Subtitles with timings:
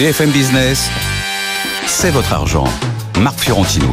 [0.00, 0.88] BFM Business,
[1.86, 2.64] c'est votre argent.
[3.20, 3.92] Marc Fiorentino.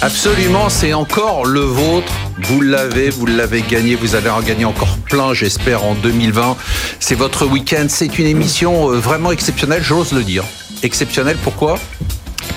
[0.00, 2.10] Absolument, c'est encore le vôtre.
[2.44, 6.56] Vous l'avez, vous l'avez gagné, vous allez en gagner encore plein, j'espère, en 2020.
[7.00, 10.44] C'est votre week-end, c'est une émission euh, vraiment exceptionnelle, j'ose le dire.
[10.82, 11.78] Exceptionnelle, pourquoi?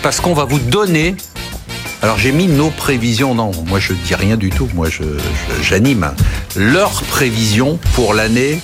[0.02, 1.18] Parce qu'on va vous donner...
[2.02, 5.04] Alors j'ai mis nos prévisions, non, moi je dis rien du tout, moi je,
[5.62, 6.14] j'anime
[6.56, 8.62] leurs prévisions pour l'année,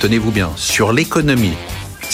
[0.00, 1.54] tenez-vous bien, sur l'économie.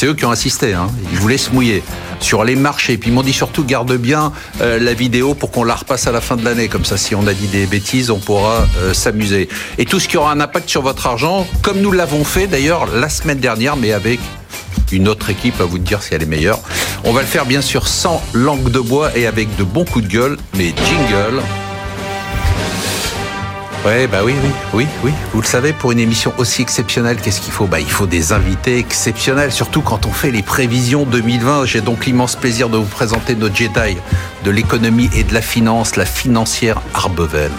[0.02, 0.88] C'est eux qui ont assisté, hein.
[1.12, 1.80] ils voulaient se mouiller
[2.18, 2.98] sur les marchés.
[2.98, 6.10] Puis ils m'ont dit surtout garde bien euh, la vidéo pour qu'on la repasse à
[6.10, 6.66] la fin de l'année.
[6.66, 9.48] Comme ça, si on a dit des bêtises, on pourra euh, s'amuser.
[9.78, 12.86] Et tout ce qui aura un impact sur votre argent, comme nous l'avons fait d'ailleurs
[12.92, 14.18] la semaine dernière, mais avec
[14.90, 16.58] une autre équipe à vous dire si elle est meilleure.
[17.04, 20.06] On va le faire bien sûr sans langue de bois et avec de bons coups
[20.06, 21.40] de gueule, mais jingle.
[23.84, 25.12] Ouais, bah oui, oui, oui, oui.
[25.32, 27.66] Vous le savez, pour une émission aussi exceptionnelle, qu'est-ce qu'il faut?
[27.66, 31.64] Bah, il faut des invités exceptionnels, surtout quand on fait les prévisions 2020.
[31.64, 33.96] J'ai donc l'immense plaisir de vous présenter notre Jedi
[34.44, 37.50] de l'économie et de la finance, la financière Arbevel.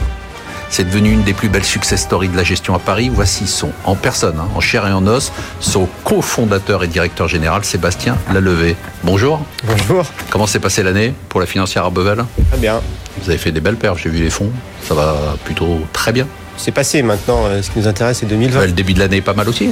[0.69, 3.11] C'est devenu une des plus belles success stories de la gestion à Paris.
[3.13, 7.66] Voici son, en personne, hein, en chair et en os, son cofondateur et directeur général,
[7.66, 8.77] Sébastien Lalevé.
[9.03, 9.45] Bonjour.
[9.66, 10.05] Bonjour.
[10.29, 12.23] Comment s'est passée l'année pour la financière Arbevel?
[12.49, 12.79] Très bien.
[13.21, 14.51] Vous avez fait des belles perfs, j'ai vu les fonds.
[14.87, 16.27] Ça va plutôt très bien.
[16.57, 17.45] C'est passé maintenant.
[17.45, 18.65] Euh, ce qui nous intéresse, c'est 2020.
[18.65, 19.71] le début de l'année est pas mal aussi.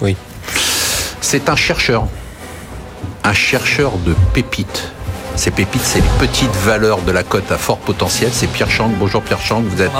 [0.00, 0.16] Oui.
[1.20, 2.06] C'est un chercheur.
[3.24, 4.92] Un chercheur de pépites
[5.36, 8.30] ces pépites, c'est les petites valeurs de la cote à fort potentiel.
[8.32, 8.90] C'est Pierre Chang.
[8.98, 9.62] Bonjour Pierre Chang.
[9.62, 9.90] Vous êtes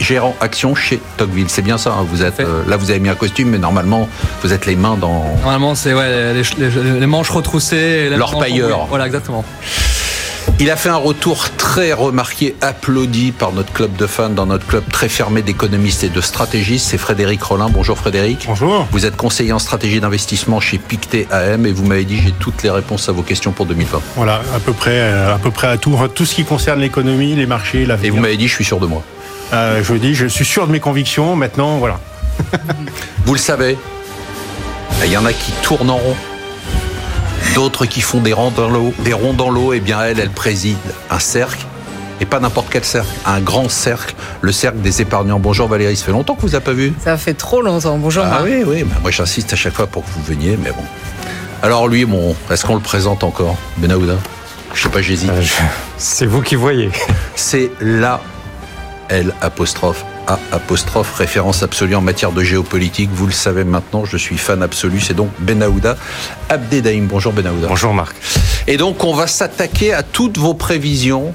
[0.00, 1.48] gérant action chez Tocqueville.
[1.48, 1.90] C'est bien ça.
[1.92, 2.06] Hein.
[2.08, 4.08] vous êtes euh, là, vous avez mis un costume, mais normalement,
[4.42, 5.36] vous êtes les mains dans.
[5.42, 8.08] Normalement, c'est ouais, les, manches retroussées.
[8.10, 8.86] L'orpailleur.
[8.86, 9.44] Voilà, exactement.
[10.60, 14.66] Il a fait un retour très remarqué, applaudi par notre club de fans, dans notre
[14.66, 16.88] club très fermé d'économistes et de stratégistes.
[16.88, 17.68] C'est Frédéric Rollin.
[17.68, 18.46] Bonjour Frédéric.
[18.48, 18.88] Bonjour.
[18.90, 22.64] Vous êtes conseiller en stratégie d'investissement chez Pictet AM et vous m'avez dit j'ai toutes
[22.64, 24.00] les réponses à vos questions pour 2020.
[24.16, 27.36] Voilà, à peu près, euh, à peu près à tout, tout ce qui concerne l'économie,
[27.36, 29.04] les marchés, la Et vous m'avez dit je suis sûr de moi.
[29.52, 31.36] Euh, je dis je suis sûr de mes convictions.
[31.36, 32.00] Maintenant, voilà.
[33.26, 33.78] vous le savez,
[35.04, 36.16] il y en a qui tournent en rond
[37.58, 40.20] d'autres qui font des ronds dans l'eau, des ronds dans l'eau, et eh bien elle,
[40.20, 40.78] elle préside
[41.10, 41.66] un cercle.
[42.20, 45.40] Et pas n'importe quel cercle, un grand cercle, le cercle des épargnants.
[45.40, 46.92] Bonjour Valérie, ça fait longtemps que vous n'avez pas vu?
[47.02, 50.10] Ça fait trop longtemps, bonjour Ah oui, oui, moi j'insiste à chaque fois pour que
[50.10, 50.84] vous veniez, mais bon.
[51.60, 54.14] Alors lui, bon, est-ce qu'on le présente encore Benahouda
[54.72, 55.30] Je sais pas, j'hésite.
[55.30, 55.42] Euh,
[55.96, 56.92] c'est vous qui voyez.
[57.34, 58.20] C'est la
[59.08, 63.10] L apostrophe a apostrophe référence absolue en matière de géopolitique.
[63.12, 65.00] Vous le savez maintenant, je suis fan absolu.
[65.00, 65.96] C'est donc Benahouda
[66.48, 67.06] Abdedaïm.
[67.06, 67.66] Bonjour Benahouda.
[67.68, 68.16] Bonjour Marc.
[68.66, 71.32] Et donc on va s'attaquer à toutes vos prévisions,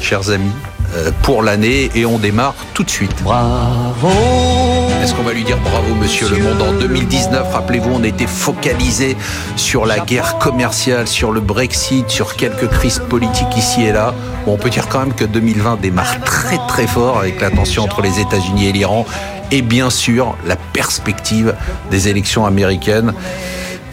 [0.00, 0.52] chers amis,
[0.94, 3.22] euh, pour l'année et on démarre tout de suite.
[3.22, 4.69] Bravo
[5.00, 9.16] Est-ce qu'on va lui dire bravo monsieur le monde en 2019 Rappelez-vous, on était focalisé
[9.56, 14.14] sur la guerre commerciale, sur le Brexit, sur quelques crises politiques ici et là.
[14.44, 17.82] Bon, on peut dire quand même que 2020 démarre très très fort avec la tension
[17.84, 19.06] entre les États-Unis et l'Iran
[19.50, 21.54] et bien sûr la perspective
[21.90, 23.14] des élections américaines.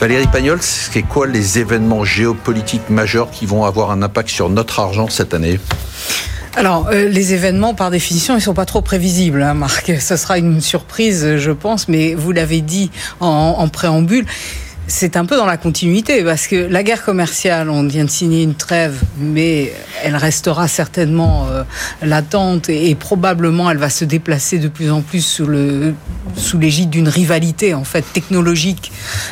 [0.01, 4.81] Valérie Pagnol, c'est quoi les événements géopolitiques majeurs qui vont avoir un impact sur notre
[4.81, 5.57] argent cette année?
[6.57, 9.91] Alors, euh, les événements, par définition, ils sont pas trop prévisibles, hein, Marc.
[9.99, 13.27] Ce sera une surprise, je pense, mais vous l'avez dit en,
[13.59, 14.25] en préambule
[14.87, 18.41] c'est un peu dans la continuité parce que la guerre commerciale, on vient de signer
[18.43, 21.63] une trêve, mais elle restera certainement euh,
[22.01, 27.73] latente et, probablement elle va se déplacer de plus en plus sous l'égide d'une rivalité
[27.73, 28.91] en fait technologique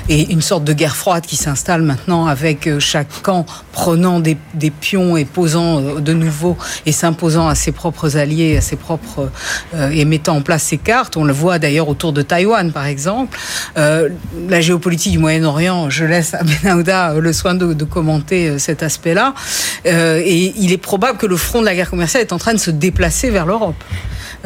[0.09, 4.37] et une sorte de guerre froide qui s'installe maintenant avec euh, chaque camp prenant des,
[4.81, 9.31] pions et posant euh, de nouveau et s'imposant à ses propres alliés, à ses propres
[9.73, 11.17] et mettant en place ses cartes.
[11.17, 13.37] On le voit d'ailleurs autour de Taïwan par exemple.
[13.75, 18.83] la géopolitique du Moyen orient je laisse à Benahouda le soin de, commenter euh, cet
[18.83, 19.33] aspect-là.
[19.85, 22.53] Euh, et il est probable que le front de la guerre commerciale est en train
[22.53, 23.81] de se déplacer vers l'Europe.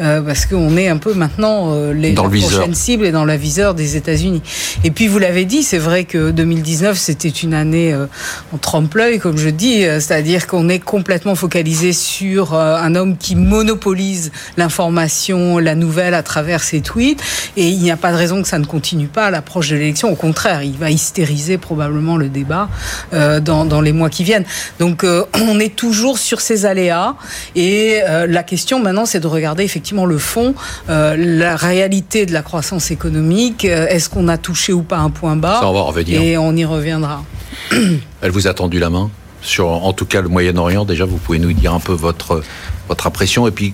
[0.00, 3.36] Euh, parce qu'on est un peu maintenant euh, les dans prochaines cibles et dans la
[3.36, 4.40] viseur des États-Unis.
[4.82, 8.06] Et puis vous l'avez dit, c'est vrai que 2019 c'était une année euh,
[8.54, 14.32] en trompe-l'œil, comme je dis, c'est-à-dire qu'on est complètement focalisé sur un homme qui monopolise
[14.56, 17.22] l'information, la nouvelle à travers ses tweets,
[17.56, 19.76] et il n'y a pas de raison que ça ne continue pas à l'approche de
[19.76, 20.10] l'élection.
[20.10, 22.68] Au contraire, il va hystériser probablement le débat
[23.12, 24.44] dans, dans, les mois qui viennent.
[24.78, 25.04] Donc
[25.34, 27.14] on est toujours sur ces aléas,
[27.54, 30.54] et la question maintenant c'est de regarder effectivement le fond,
[30.88, 33.64] euh, la réalité de la croissance économique.
[33.64, 36.20] Euh, est-ce qu'on a touché ou pas un point bas on va revenir.
[36.20, 37.24] Et on y reviendra.
[38.22, 39.10] Elle vous a tendu la main
[39.42, 40.84] sur, en tout cas, le Moyen-Orient.
[40.84, 42.42] Déjà, vous pouvez nous dire un peu votre
[42.88, 43.72] votre impression et puis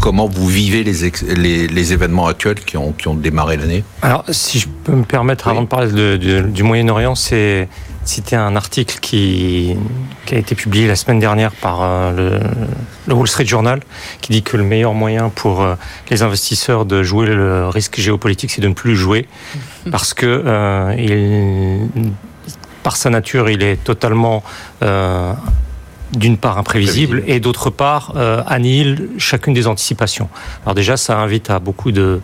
[0.00, 4.24] comment vous vivez les, les, les, événements actuels qui ont, qui ont démarré l'année Alors,
[4.28, 5.52] si je peux me permettre, Oui.
[5.52, 7.68] avant de parler de- de- du Moyen-Orient, c'est
[8.08, 9.76] citer un article qui,
[10.26, 12.40] qui a été publié la semaine dernière par euh, le,
[13.06, 13.80] le Wall Street Journal,
[14.20, 15.74] qui dit que le meilleur moyen pour euh,
[16.10, 19.28] les investisseurs de jouer le risque géopolitique, c'est de ne plus le jouer,
[19.90, 21.88] parce que euh, il,
[22.82, 24.42] par sa nature, il est totalement
[24.82, 25.34] euh,
[26.12, 30.28] d'une part imprévisible et d'autre part euh, annihile chacune des anticipations.
[30.64, 32.20] Alors déjà, ça invite à beaucoup de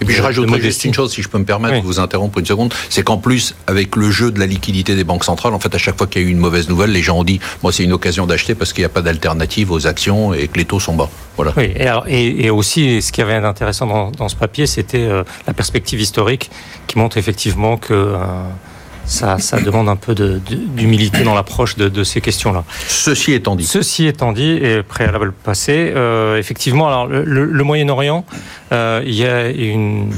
[0.00, 1.80] Et puis je rajouterais juste une chose, si je peux me permettre Oui.
[1.82, 5.04] de vous interrompre une seconde, c'est qu'en plus, avec le jeu de la liquidité des
[5.04, 7.02] banques centrales, en fait, à chaque fois qu'il y a eu une mauvaise nouvelle, les
[7.02, 9.86] gens ont dit, moi, c'est une occasion d'acheter parce qu'il n'y a pas d'alternative aux
[9.86, 11.10] actions et que les taux sont bas.
[11.36, 11.52] Voilà.
[11.56, 14.98] Oui, et, alors- et- et aussi, ce qui avait d'intéressant dans, dans ce papier, c'était
[15.06, 16.50] euh, la perspective historique
[16.86, 18.16] qui montre effectivement que euh,
[19.10, 22.64] ça, ça demande un peu d'humilité dans l'approche de, de ces questions-là.
[22.86, 28.24] Ceci étant dit, Ceci étant dit, et préalable passé, euh, effectivement, alors le, Moyen-Orient,
[28.72, 30.12] euh, il y a une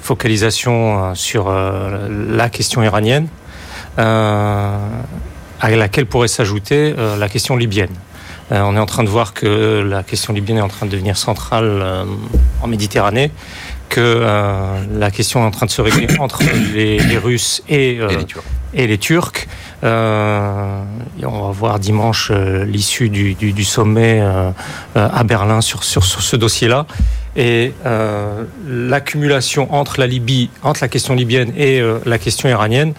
[0.00, 0.74] focalisation
[1.10, 3.26] euh, sur euh, la question iranienne,
[3.98, 4.78] à
[5.68, 7.94] laquelle pourrait s'ajouter la question libyenne.
[8.50, 11.18] On est en train de voir que la question libyenne est en train de devenir
[11.18, 12.06] centrale
[12.62, 13.30] en Méditerranée,
[13.92, 16.42] que euh, la question est en train de se régler entre
[16.72, 18.44] les, les Russes et, euh, et les Turcs.
[18.72, 19.46] et les Turcs.
[19.84, 20.82] Euh,
[21.20, 24.22] et on va voir dimanche l'issue du, du, du sommet
[24.94, 26.86] à Berlin sur, sur, sur ce dossier-là.
[27.36, 27.72] Et
[28.66, 32.94] l'accumulation entre la Libye, entre la question libyenne et la question iranienne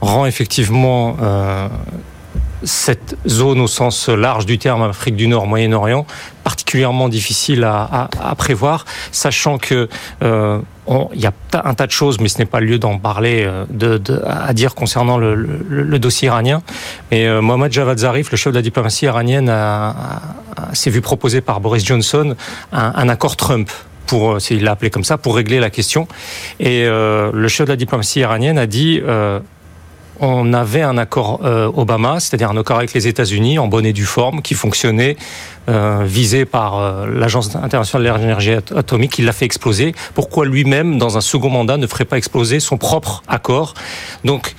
[0.00, 1.16] rend effectivement
[2.66, 6.04] cette zone au sens large du terme, Afrique du Nord, Moyen-Orient,
[6.44, 9.88] particulièrement difficile à, prévoir, sachant que
[10.22, 10.58] euh,
[11.14, 11.32] il y a
[11.64, 14.52] un tas de choses, mais ce n'est pas le lieu d'en parler, euh, de, à
[14.52, 16.62] dire concernant le, dossier iranien.
[17.10, 19.52] Et euh, Mohammad Javad Zarif, le chef de la diplomatie iranienne,
[20.72, 22.34] s'est vu proposer par Boris Johnson
[22.72, 23.70] un, accord Trump.
[24.06, 26.06] Pour, il l'a appelé comme ça, pour régler la question.
[26.60, 29.00] Et le chef de la diplomatie iranienne a dit
[30.20, 33.92] on avait un accord euh, Obama, c'est-à-dire un accord avec les États-Unis en bonne et
[33.92, 35.16] due forme, qui fonctionnait,
[35.68, 39.94] euh, visé par euh, l'Agence internationale de l'énergie at- atomique, il l'a fait exploser.
[40.14, 43.74] Pourquoi lui-même, dans un second mandat, ne ferait pas exploser son propre accord?
[44.24, 44.54] Donc,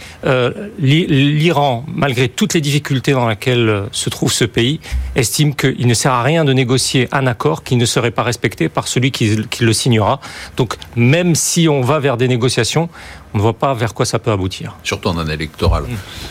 [0.79, 4.79] l'I- l'Iran, malgré toutes les difficultés dans lesquelles se trouve ce pays,
[5.15, 8.67] estime qu'il ne sert à rien de négocier un accord qui ne serait pas respecté
[8.67, 10.19] par celui qui, qui le signera.
[10.57, 12.89] Donc, même si on va vers des négociations,
[13.37, 14.75] on ne voit pas vers quoi ça peut aboutir.
[14.81, 15.83] Surtout en année électorale.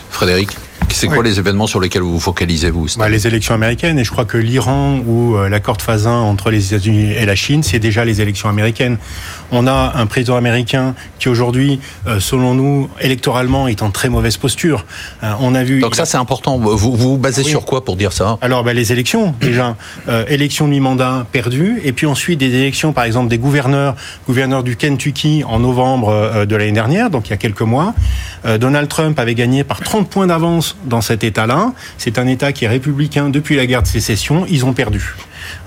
[0.09, 0.49] Frédéric,
[0.89, 1.25] c'est quoi Oui.
[1.25, 4.25] les événements sur lesquels vous vous focalisez, vous Bah, les élections américaines, et je crois
[4.25, 7.79] que l'Iran ou euh, l'accord de phase 1 entre les États-Unis et la Chine, c'est
[7.79, 8.97] déjà les élections américaines.
[9.51, 14.37] On a un président américain qui aujourd'hui, euh, selon nous, électoralement, est en très mauvaise
[14.37, 14.85] posture.
[15.23, 15.79] Euh, on a vu.
[15.81, 16.57] Donc ça, c'est important.
[16.57, 17.49] Vous vous vous basez Oui.
[17.49, 18.37] sur quoi pour dire ça?
[18.41, 19.75] Alors, bah, les élections, déjà.
[20.07, 21.79] Euh, élection de mi-mandat perdue.
[21.83, 23.95] Et puis ensuite, des élections, par exemple, des gouverneurs,
[24.25, 27.93] gouverneur du Kentucky en novembre de l'année dernière, donc il y a quelques mois.
[28.45, 31.73] Euh, Donald Trump avait gagné par 30 points d'avance dans cet État-là.
[31.97, 34.45] C'est un État qui est républicain depuis la guerre de sécession.
[34.49, 35.15] Ils ont perdu.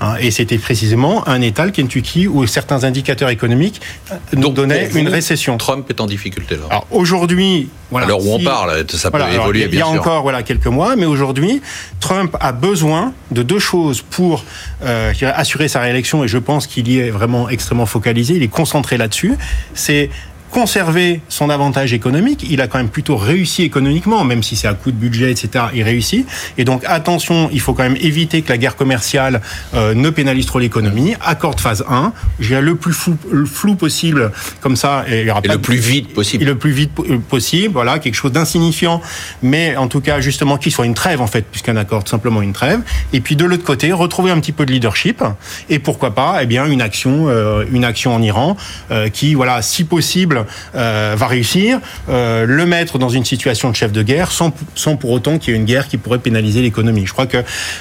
[0.00, 3.80] Hein, et c'était précisément un État, le Kentucky, où certains indicateurs économiques
[4.10, 5.56] euh, nous Donc, donnaient vous, une récession.
[5.56, 6.62] Trump est en difficulté là.
[6.70, 9.68] Alors aujourd'hui, voilà, l'heure où on parle, ça peut voilà, alors, évoluer, il y a
[9.68, 10.00] bien sûr.
[10.00, 11.60] encore voilà quelques mois, mais aujourd'hui,
[11.98, 14.44] Trump a besoin de deux choses pour
[14.84, 18.34] euh, assurer sa réélection, et je pense qu'il y est vraiment extrêmement focalisé.
[18.34, 19.36] Il est concentré là-dessus.
[19.74, 20.10] C'est
[20.50, 22.46] conserver son avantage économique.
[22.50, 25.66] Il a quand même plutôt réussi économiquement, même si c'est à coup de budget, etc.
[25.74, 26.26] Il réussit.
[26.58, 29.40] Et donc attention, il faut quand même éviter que la guerre commerciale
[29.74, 31.14] euh, ne pénalise trop l'économie.
[31.24, 35.26] Accord de phase 1, j'ai le plus flou, le flou possible, comme ça, et il
[35.26, 36.42] y aura Et pas le de- plus vite possible.
[36.42, 39.00] et le plus vite euh, possible, voilà, quelque chose d'insignifiant,
[39.42, 42.42] mais en tout cas justement qu'il soit une trêve en fait, puisqu'un accord tout simplement
[42.42, 42.80] une trêve.
[43.12, 45.22] Et puis de l'autre côté, retrouver un petit peu de leadership
[45.68, 48.56] et pourquoi pas, eh bien une action, euh, une action en Iran
[48.90, 50.39] euh, qui, voilà, si possible,
[50.74, 54.96] euh, va réussir, euh, le mettre dans une situation de chef de guerre sans, sans
[54.96, 57.06] pour autant qu'il y ait une guerre qui pourrait pénaliser l'économie.
[57.06, 57.38] Je crois que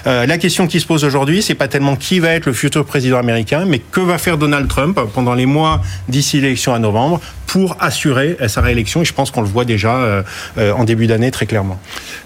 [0.08, 2.86] euh, la question qui se pose aujourd'hui, c'est pas tellement qui va être le futur
[2.86, 7.20] président américain, mais que va faire Donald Trump pendant les mois d'ici l'élection à novembre
[7.48, 9.02] pour assurer sa réélection.
[9.02, 10.24] Et je pense qu'on le voit déjà
[10.56, 11.80] en début d'année très clairement.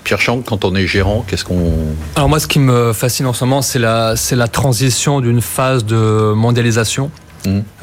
[0.03, 3.33] Pierre Chang, quand on est gérant, qu'est-ce qu'on Alors moi, ce qui me fascine en
[3.33, 7.09] ce moment, c'est la, c'est la transition d'une phase de mondialisation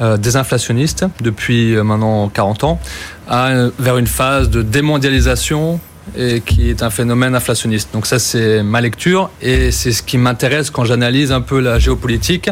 [0.01, 2.79] Euh, désinflationniste depuis euh, maintenant 40 ans
[3.27, 5.79] vers une phase de démondialisation
[6.17, 7.89] et qui est un phénomène inflationniste.
[7.93, 11.79] Donc ça, c'est ma lecture et c'est ce qui m'intéresse quand j'analyse un peu la
[11.79, 12.49] géopolitique.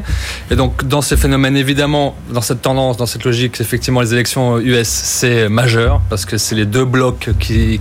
[0.52, 4.60] Et donc dans ces phénomènes, évidemment, dans cette tendance, dans cette logique, effectivement, les élections
[4.60, 7.80] US, c'est majeur parce que c'est les deux blocs qui,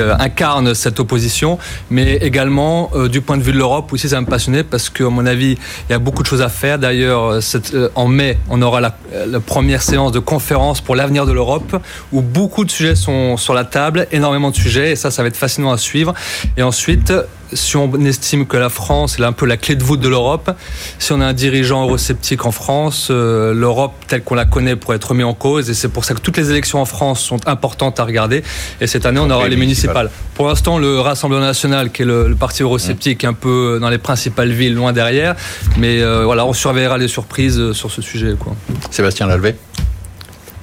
[0.00, 1.58] euh, incarnent cette opposition.
[1.90, 5.08] Mais également, euh, du point de vue de l'Europe, aussi, ça me passionnait parce qu'à
[5.08, 5.56] mon avis,
[5.88, 6.78] il y a beaucoup de choses à faire.
[6.78, 7.40] D'ailleurs,
[7.74, 11.76] euh, en mai, on aura la, la première séance de conférence pour l'avenir de l'Europe
[12.12, 15.28] où beaucoup de sujets sont sur la table, énormément de sujets et ça, ça va
[15.28, 16.14] être fascinant à suivre.
[16.56, 17.12] Et ensuite,
[17.52, 20.50] si on estime que la France est un peu la clé de voûte de l'Europe,
[20.98, 24.96] si on a un dirigeant eurosceptique en France, euh, l'Europe telle qu'on la connaît pourrait
[24.96, 25.70] être remise en cause.
[25.70, 28.42] Et c'est pour ça que toutes les élections en France sont importantes à regarder.
[28.80, 30.10] Et cette année, on aura les municipales.
[30.34, 34.52] Pour l'instant, le Rassemblement national, qui est le, parti eurosceptique, un peu dans les principales
[34.52, 35.34] villes, loin derrière.
[35.76, 38.34] Mais euh, voilà, on surveillera les surprises euh, sur ce sujet.
[38.38, 38.54] Quoi.
[38.90, 39.56] Sébastien Lalvé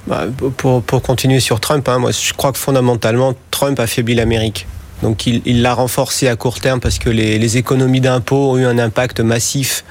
[0.08, 4.66] bah, pour, pour, continuer sur Trump, hein, moi je crois que fondamentalement Trump affaiblit l'Amérique.
[5.02, 8.64] Donc il l'a renforcé à court terme parce que les, les économies d'impôts ont eu
[8.64, 9.84] un impact massif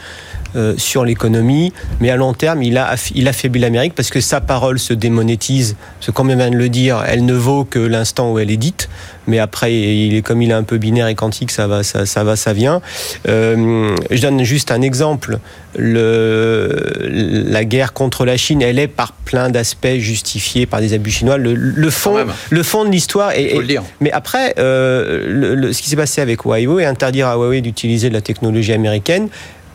[0.56, 4.42] euh, sur l'économie, mais à long terme, il a, il affaiblit l'Amérique parce que sa
[4.42, 5.76] parole se démonétise.
[5.96, 8.58] Parce que, comme vient de le dire, elle ne vaut que l'instant où elle est
[8.58, 8.90] dite.
[9.28, 12.06] Mais après, il est comme il est un peu binaire et quantique, ça va, ça,
[12.06, 12.82] ça va, ça vient.
[13.28, 15.40] Euh, je donne juste un exemple.
[15.76, 16.94] Le,
[17.50, 21.38] la guerre contre la Chine, elle est par plein d'aspects justifiée par des abus chinois.
[21.38, 23.54] Le, le fond, le fond de l'histoire est.
[24.00, 28.14] mais après, euh, le, ce qui s'est passé avec Huawei, interdire à Huawei d'utiliser de
[28.14, 29.28] la technologie américaine,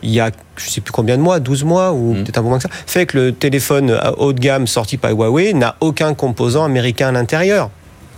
[0.03, 2.23] il y a je sais plus combien de mois, 12 mois ou mmh.
[2.23, 5.11] peut-être un peu moins que ça, fait que le téléphone haut de gamme sorti par
[5.11, 7.69] Huawei n'a aucun composant américain à l'intérieur.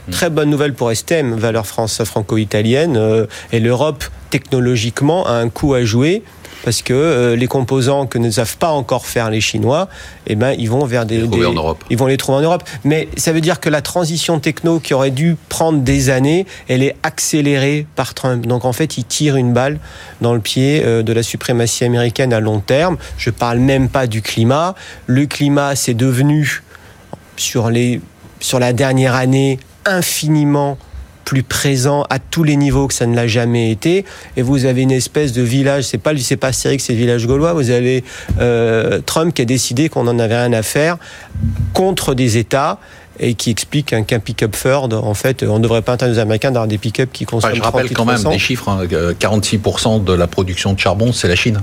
[0.07, 0.11] Mmh.
[0.11, 5.73] Très bonne nouvelle pour STM, valeur France franco-italienne, euh, et l'Europe technologiquement a un coup
[5.73, 6.23] à jouer
[6.65, 9.87] parce que euh, les composants que ne savent pas encore faire les Chinois,
[10.25, 11.83] eh ben ils vont vers des, les en Europe.
[11.91, 12.63] ils vont les trouver en Europe.
[12.83, 16.81] Mais ça veut dire que la transition techno qui aurait dû prendre des années, elle
[16.81, 18.47] est accélérée par Trump.
[18.47, 19.79] Donc en fait, il tire une balle
[20.21, 22.97] dans le pied euh, de la suprématie américaine à long terme.
[23.17, 24.73] Je parle même pas du climat.
[25.05, 26.63] Le climat, c'est devenu
[27.37, 28.01] sur les
[28.39, 30.79] sur la dernière année infiniment
[31.25, 34.05] plus présent à tous les niveaux que ça ne l'a jamais été.
[34.37, 37.27] Et vous avez une espèce de village, c'est pas c'est pas Astérix, c'est le village
[37.27, 37.53] gaulois.
[37.53, 38.03] Vous avez
[38.39, 40.97] euh, Trump qui a décidé qu'on en avait rien à faire
[41.73, 42.79] contre des États
[43.19, 46.51] et qui explique qu'un pick-up Ford, en fait, on ne devrait pas interdire aux Américains
[46.51, 47.55] d'avoir des pick-up qui consomment.
[47.55, 48.85] je rappelle quand même des chiffres,
[49.19, 51.61] 46% hein, de la production de charbon, c'est la Chine.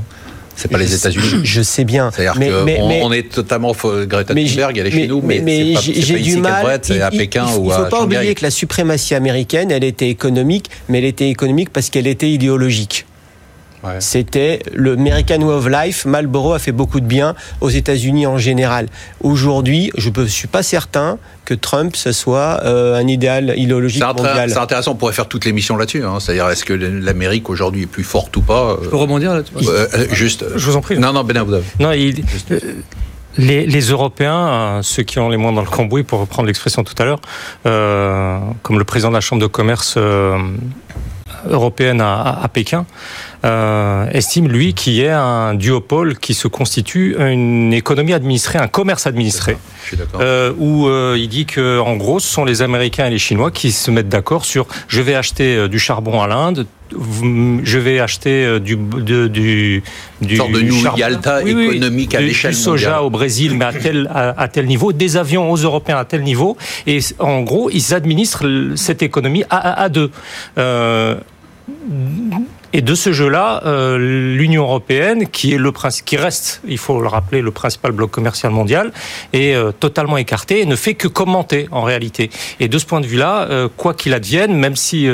[0.57, 1.41] C'est pas les États-unis.
[1.45, 2.11] Je sais bien.
[2.11, 6.37] C'est-à-dire qu'on on est totalement Greta Thunberg, elle est chez nous, mais, mais j'ai du
[6.37, 6.81] mal.
[6.83, 9.85] C'est à Pékin il, ou à Il faut pas oublier que la suprématie américaine, elle
[9.85, 13.07] était économique, mais elle était économique parce qu'elle était idéologique.
[13.99, 16.05] C'était le American Way of Life.
[16.05, 18.89] Marlboro a fait beaucoup de bien aux États-Unis en général.
[19.21, 24.51] Aujourd'hui, je ne suis pas certain que Trump, ce soit euh, un idéal idéologique mondial.
[24.51, 26.05] C'est intéressant, on pourrait faire toute l'émission là-dessus.
[26.05, 26.19] Hein.
[26.21, 29.55] C'est-à-dire, est-ce que l'Amérique aujourd'hui est plus forte ou pas Je peux rebondir là-dessus?
[29.69, 30.45] Euh, euh, Juste.
[30.55, 30.99] Je vous en prie.
[30.99, 31.65] Non, non, Benin, vous avez.
[31.81, 32.23] Non, il,
[33.39, 36.95] les, les, Européens, ceux qui ont les moins dans le cambouis, pour reprendre l'expression tout
[36.99, 37.21] à l'heure,
[37.67, 40.39] euh, comme le président de la Chambre de commerce euh,
[41.49, 42.87] européenne à, à Pékin,
[43.45, 48.69] euh, estime, lui, qu'il y a un duopole qui se constitue une économie administrée, un
[48.69, 49.57] commerce administré.
[50.21, 53.51] Euh, où euh, il dit que, en gros, ce sont les Américains et les Chinois
[53.51, 58.01] qui se mettent d'accord sur je vais acheter euh, du charbon à l'Inde, je vais
[58.01, 59.83] acheter du du du,
[60.21, 64.11] du sorte de New Yalta économique à l'échelle du soja au Brésil mais à tel
[64.15, 66.59] à, tel niveau des avions aux Européens à tel niveau.
[66.87, 68.47] Et en gros ils administrent
[68.77, 70.11] cette économie à à, deux.
[70.59, 71.17] Euh,
[71.67, 73.99] đánh et de ce jeu-là, euh,
[74.37, 75.73] l'Union européenne, qui est le
[76.05, 78.93] qui reste, il faut le rappeler, le principal bloc commercial mondial,
[79.33, 82.31] est euh, totalement écarté et ne fait que commenter en réalité.
[82.61, 85.09] Et de ce point de vue-là, euh, quoi qu'il advienne, même si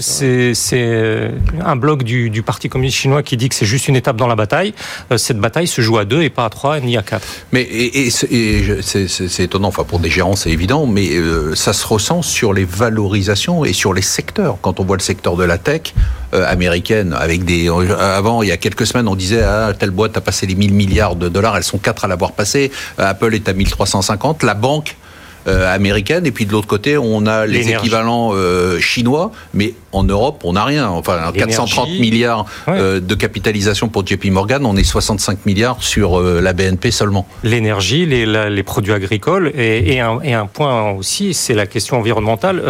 [0.00, 1.30] c'est
[1.64, 4.28] un bloc du, du, Parti communiste chinois qui dit que c'est juste une étape dans
[4.28, 4.72] la bataille,
[5.16, 7.26] cette bataille se joue à deux et pas à trois ni à quatre.
[7.50, 11.08] Mais et, et c'est étonnant, enfin pour des gérants c'est évident, mais
[11.54, 14.58] ça se ressent sur les valorisations et sur les secteurs.
[14.62, 15.92] Quand on voit le secteur de la tech
[16.32, 20.20] américaines avec des avant il y a quelques semaines on disait ah, telle boîte a
[20.20, 22.70] passé les 1000 milliards de dollars elles sont quatre à l'avoir passé.
[22.98, 25.05] Apple est à 1350 la banque euh,
[25.46, 26.26] américaine.
[26.26, 30.54] Et puis de l'autre côté, on a les équivalents euh, chinois, mais en Europe, on
[30.54, 30.88] n'a rien.
[30.88, 36.52] Enfin, 430 milliards euh, de capitalisation pour JP Morgan, on est 65 milliards sur la
[36.52, 37.26] BNP seulement.
[37.42, 41.98] L'énergie, les, les, produits agricoles, et, et, un, et, un, point aussi, c'est la question
[41.98, 42.62] environnementale.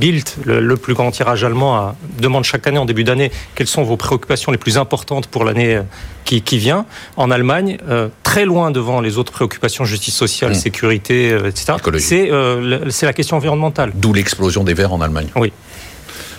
[0.00, 3.82] Bild, le, le, plus grand tirage allemand, demande chaque année en début d'année quelles sont
[3.82, 5.80] vos préoccupations les plus importantes pour l'année
[6.24, 6.86] qui, qui vient.
[7.16, 10.54] En Allemagne, euh, très loin devant les autres préoccupations, justice sociale, Mmh.
[10.54, 11.74] sécurité, euh, etc.
[11.98, 13.92] C'est euh, c'est la question environnementale.
[13.94, 15.28] D'où l'explosion des verts en Allemagne.
[15.36, 15.52] Oui.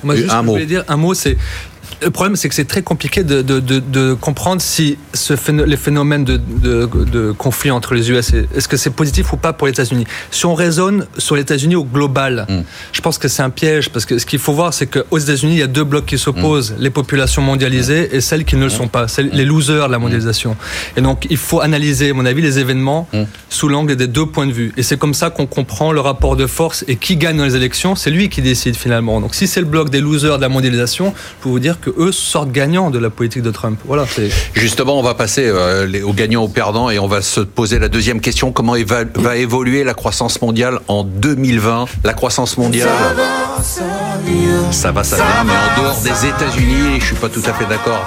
[0.03, 0.51] Moi, juste, un je mot.
[0.53, 1.37] voulais dire un mot, c'est.
[2.01, 5.65] Le problème, c'est que c'est très compliqué de, de, de, de comprendre si ce phéno-
[5.65, 9.71] les phénomènes de, conflit entre les US, est-ce que c'est positif ou pas pour les
[9.73, 10.05] États-Unis?
[10.31, 12.61] Si on raisonne sur les États-Unis au global, Mm.
[12.91, 15.53] je pense que c'est un piège, parce que ce qu'il faut voir, c'est qu'aux États-Unis,
[15.53, 16.75] il y a deux blocs qui s'opposent Mm.
[16.79, 19.99] les populations mondialisées et celles qui ne le sont pas, celles- les losers de la
[19.99, 20.55] mondialisation.
[20.97, 23.07] Et donc, il faut analyser, à mon avis, les événements
[23.49, 24.73] sous l'angle des deux points de vue.
[24.77, 27.55] Et c'est comme ça qu'on comprend le rapport de force et qui gagne dans les
[27.55, 29.21] élections, c'est lui qui décide finalement.
[29.21, 31.84] Donc si c'est le bloc des losers de la mondialisation, je peux vous dire que
[31.97, 33.79] eux sortent gagnants de la politique de Trump.
[33.85, 37.41] Voilà, c'est Justement, on va passer euh, aux gagnants, aux perdants, et on va se
[37.41, 42.57] poser la deuxième question comment éva- va évoluer la croissance mondiale en 2020 La croissance
[42.57, 42.89] mondiale,
[44.71, 47.65] ça va, ça vient, mais en dehors des États-Unis, je suis pas tout à fait
[47.65, 48.05] d'accord,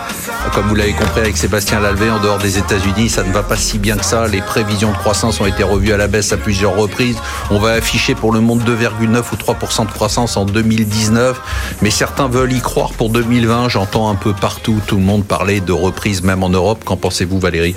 [0.54, 3.56] comme vous l'avez compris avec Sébastien Lalvé, en dehors des États-Unis, ça ne va pas
[3.56, 4.26] si bien que ça.
[4.28, 7.16] Les prévisions de croissance ont été revues à la baisse à plusieurs reprises.
[7.50, 11.40] On va afficher pour le monde 2,9 ou 3% de croissance en 2019,
[11.82, 13.67] mais certains veulent y croire pour 2020.
[13.68, 16.84] J'entends un peu partout tout le monde parler de reprise, même en Europe.
[16.84, 17.76] Qu'en pensez-vous, Valérie?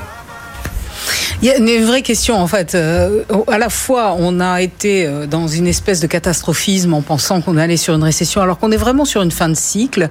[1.44, 2.76] Il y a une vraie question en fait.
[2.76, 7.42] Euh, à la fois, on a été euh, dans une espèce de catastrophisme en pensant
[7.42, 10.10] qu'on allait sur une récession, alors qu'on est vraiment sur une fin de cycle,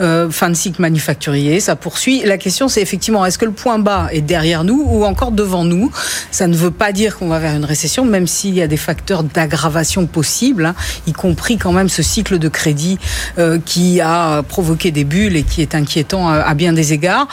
[0.00, 1.60] euh, fin de cycle manufacturier.
[1.60, 2.22] Ça poursuit.
[2.24, 5.64] La question, c'est effectivement, est-ce que le point bas est derrière nous ou encore devant
[5.64, 5.90] nous?
[6.30, 8.78] Ça ne veut pas dire qu'on va vers une récession, même s'il y a des
[8.78, 10.74] facteurs d'aggravation possibles, hein,
[11.06, 12.98] y compris quand même ce cycle de crédit
[13.38, 17.28] euh, qui a provoqué des bulles et qui est inquiétant à, à bien des égards.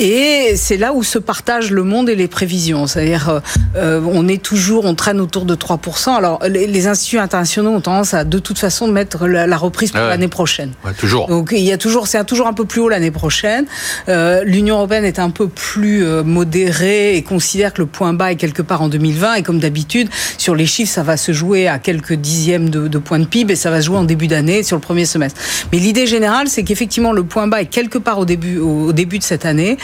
[0.00, 2.86] Et c'est là où se partagent le monde et les prévisions.
[2.86, 3.40] C'est-à-dire, euh,
[3.76, 6.10] euh, on est toujours, on traîne autour de 3%.
[6.14, 9.90] Alors, les, les instituts internationaux ont tendance à, de toute façon, mettre la, la reprise
[9.90, 10.10] pour Ah ouais.
[10.10, 10.70] l'année prochaine.
[10.84, 11.26] Ouais, Toujours.
[11.26, 13.66] Donc il y a toujours, c'est toujours un peu plus haut l'année prochaine.
[14.08, 18.30] Euh, L'Union européenne est un peu plus euh, modérée et considère que le point bas
[18.30, 19.34] est quelque part en 2020.
[19.34, 22.98] Et comme d'habitude, sur les chiffres, ça va se jouer à quelques dixièmes de, de
[22.98, 25.40] points de PIB et ça va se jouer en début d'année sur le premier semestre.
[25.72, 28.92] Mais l'idée générale, c'est qu'effectivement le point bas est quelque part au début, au, au
[28.92, 29.76] début de cette année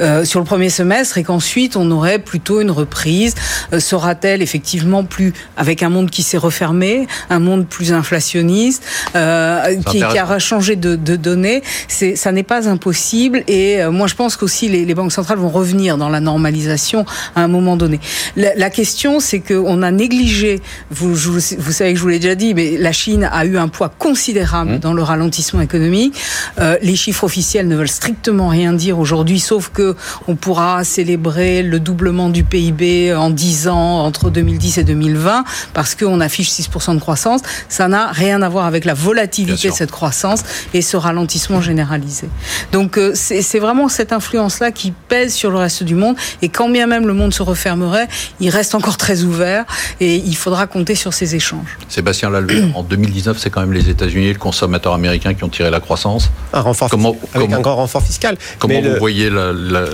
[0.00, 3.34] euh, sur le premier semestre et qu'ensuite on aurait plutôt une reprise.
[3.72, 8.82] Euh, Sera-t-elle effectivement plus avec un monde qui s'est refermé, un monde plus inflationniste,
[9.14, 11.62] euh, qui, qui a changé de, de données?
[11.88, 15.48] Ça n'est pas impossible et euh, moi je pense qu'aussi les, les banques centrales vont
[15.48, 18.00] revenir dans la normalisation à un moment donné.
[18.36, 20.60] La, la question c'est qu'on a négligé.
[20.90, 23.44] Vous, je vous, vous savez que je vous l'ai déjà dit, mais la Chine a
[23.44, 26.14] eu un poids considérable dans le ralentissement économique.
[26.58, 29.96] Les chiffres officiels ne veulent strictement rien dire aujourd'hui, sauf que
[30.28, 35.96] on pourra célébrer le doublement du PIB en 10 ans entre 2010 et 2020 parce
[35.96, 37.40] qu'on affiche 6% de croissance.
[37.68, 42.28] Ça n'a rien à voir avec la volatilité de cette croissance et ce ralentissement généralisé.
[42.70, 46.68] Donc euh, c'est vraiment cette influence-là qui pèse sur le reste du monde et quand
[46.68, 48.06] bien même le monde se refermerait,
[48.38, 49.64] il reste encore très ouvert
[49.98, 51.76] et il faudra compter sur ces échanges.
[51.88, 55.48] Sébastien Lalvé, en 2019, c'est quand même les États-Unis et le consommateur américain qui ont
[55.48, 56.30] tiré la croissance.
[56.52, 58.36] Un renfort Comment- avec comment- un grand renfort fiscal.
[58.60, 59.28] Comment Mais vous le- voyez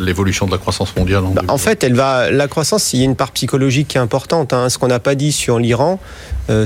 [0.00, 2.30] l'évolution de la croissance mondiale en, Bah, en fait, elle va.
[2.30, 4.52] La croissance, il y a une part psychologique qui est importante.
[4.52, 4.68] hein.
[4.68, 5.98] Ce qu'on n'a pas dit sur l'Iran,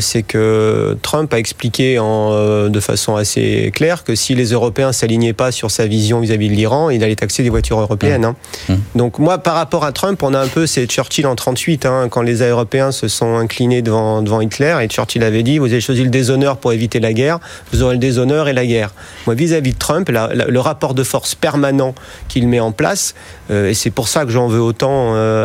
[0.01, 4.93] c'est que Trump a expliqué en, euh, de façon assez claire que si les Européens
[4.93, 8.25] s'alignaient pas sur sa vision vis-à-vis de l'Iran, il allait taxer les voitures européennes.
[8.25, 8.37] hein.
[8.69, 8.75] Mmh.
[8.97, 12.09] Donc moi, par rapport à Trump, on a un peu c'est Churchill en 38, hein,
[12.11, 15.81] quand les Européens se sont inclinés devant, devant Hitler et Churchill avait dit vous avez
[15.81, 17.38] choisi le déshonneur pour éviter la guerre,
[17.73, 18.90] vous aurez le déshonneur et la guerre.
[19.27, 21.95] Moi, vis-à-vis de Trump, la- la- le rapport de force permanent
[22.29, 23.14] qu'il met en place,
[23.51, 25.45] euh, et c'est pour ça que j'en veux autant euh,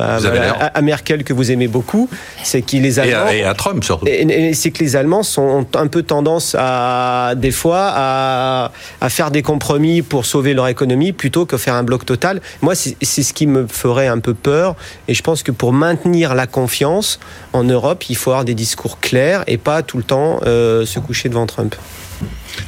[0.73, 2.09] à, Merkel que vous aimez beaucoup,
[2.43, 4.05] c'est qu'il les et, à, et à Trump surtout.
[4.07, 8.71] Et c'est que les Allemands ont un peu tendance à, des fois, à,
[9.09, 12.41] faire des compromis pour sauver leur économie plutôt que faire un bloc total.
[12.61, 14.75] Moi, c'est c'est ce qui me ferait un peu peur.
[15.07, 17.19] Et je pense que pour maintenir la confiance
[17.53, 20.99] en Europe, il faut avoir des discours clairs et pas tout le temps euh, se
[20.99, 21.75] coucher devant Trump.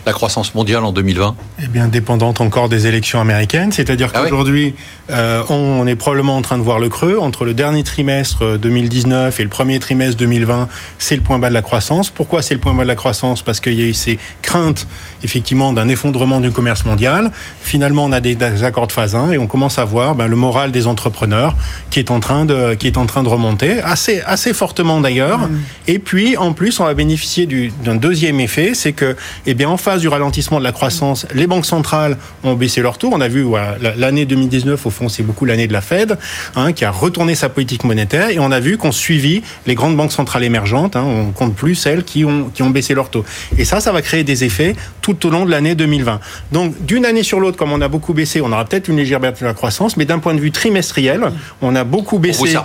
[0.07, 3.73] La croissance mondiale en 2020 Eh bien, dépendante encore des élections américaines.
[3.73, 4.29] C'est-à-dire Ah oui.
[4.29, 4.73] qu'aujourd'hui,
[5.09, 7.17] euh, on est probablement en train de voir le creux.
[7.19, 11.49] Entre le dernier trimestre euh, 2019 et le premier trimestre 2020, c'est le point bas
[11.49, 12.09] de la croissance.
[12.09, 13.41] Pourquoi c'est le point bas de la croissance?
[13.41, 14.87] Parce qu'il y a eu ces craintes,
[15.25, 17.29] effectivement, d'un effondrement du commerce mondial.
[17.61, 20.27] Finalement, on a des, des accords de phase 1 et on commence à voir ben,
[20.27, 21.53] le moral des entrepreneurs
[21.89, 25.49] qui est en train de, qui est en train de remonter, assez, assez fortement d'ailleurs.
[25.85, 29.67] Et puis, en plus, on va bénéficier du- d'un deuxième effet, c'est que, eh bien,
[29.67, 33.09] en en face du ralentissement de la croissance, les banques centrales ont baissé leur taux.
[33.11, 36.17] On a vu voilà, l'année 2019, au fond, c'est beaucoup l'année de la Fed,
[36.55, 38.29] hein, qui a retourné sa politique monétaire.
[38.29, 40.95] Et on a vu qu'on suivit les grandes banques centrales émergentes.
[40.95, 43.25] Hein, on compte plus celles qui ont, qui ont baissé leur taux.
[43.57, 46.19] Et ça, ça va créer des effets tout au long de l'année 2020.
[46.51, 49.19] Donc, d'une année sur l'autre, comme on a beaucoup baissé, on aura peut-être une légère
[49.19, 51.31] baisse de la croissance, mais d'un point de vue trimestriel,
[51.61, 52.55] on a beaucoup baissé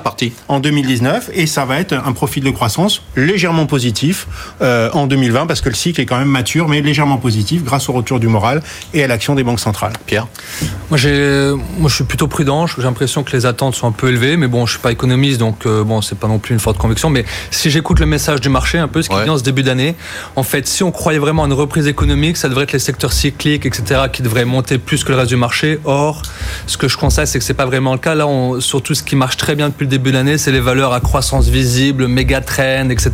[0.48, 4.26] en 2019 et ça va être un profil de croissance légèrement positif
[4.60, 7.88] euh, en 2020 parce que le cycle est quand même mature, mais légèrement positif grâce
[7.88, 9.94] au retour du moral et à l'action des banques centrales.
[10.06, 10.26] Pierre
[10.90, 12.66] Moi, j'ai, moi je suis plutôt prudent.
[12.66, 15.38] J'ai l'impression que les attentes sont un peu élevées, mais bon, je suis pas économiste,
[15.38, 17.08] donc euh, bon, c'est pas non plus une forte conviction.
[17.08, 19.62] Mais si j'écoute le message du marché, un peu ce qui vient en ce début
[19.62, 19.94] d'année,
[20.36, 23.12] en fait, si on croyait vraiment à une reprise économique, ça devrait être les secteurs
[23.12, 25.78] cycliques, etc., qui devraient monter plus que le reste du marché.
[25.84, 26.22] Or,
[26.66, 28.14] ce que je constate, c'est que c'est pas vraiment le cas.
[28.14, 30.60] Là, on, surtout ce qui marche très bien depuis le début de l'année, c'est les
[30.60, 33.12] valeurs à croissance visible, méga trend, etc.,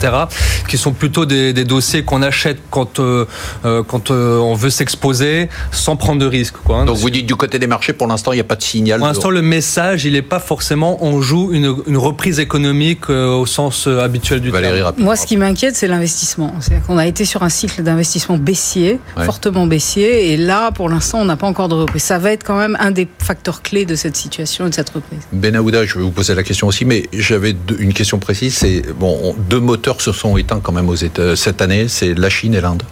[0.66, 3.26] qui sont plutôt des, des dossiers qu'on achète quand euh,
[3.64, 6.56] euh, quand euh, on veut s'exposer sans prendre de risques.
[6.64, 6.84] Quoi, hein.
[6.84, 8.98] Donc vous dites du côté des marchés, pour l'instant, il n'y a pas de signal.
[8.98, 13.46] Pour l'instant, le message, il n'est pas forcément on joue une, une reprise économique au
[13.46, 14.94] sens habituel du Valérie, terme.
[14.98, 16.54] Moi, ce qui m'inquiète, c'est l'investissement.
[16.60, 21.20] C'est-à-dire qu'on a été sur un cycle d'investissement baissier, fortement baissier, et là, pour l'instant,
[21.20, 22.02] on n'a pas encore de reprise.
[22.02, 24.90] Ça va être quand même un des facteurs clés de cette situation et de cette
[24.90, 25.20] reprise.
[25.32, 28.54] Ben Aouda, je vais vous poser la question aussi, mais j'avais une question précise.
[28.54, 32.30] C'est bon, deux moteurs se sont éteints quand même aux États cette année, c'est la
[32.30, 32.82] Chine et l'Inde.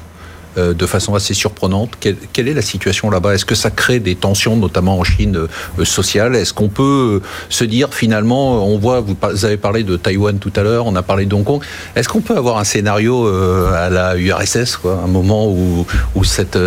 [0.58, 1.90] Euh, de façon assez surprenante.
[2.00, 3.34] Quelle, est la situation là-bas?
[3.34, 7.26] Est-ce que ça crée des tensions, notamment en Chine euh, sociale Est-ce qu'on peut euh,
[7.50, 11.02] se dire finalement, on voit, vous avez parlé de Taïwan tout à l'heure, on a
[11.02, 11.62] parlé de Hong Kong.
[11.94, 16.58] Est-ce qu'on peut avoir un scénario à la URSS, quoi, un moment où, où cette,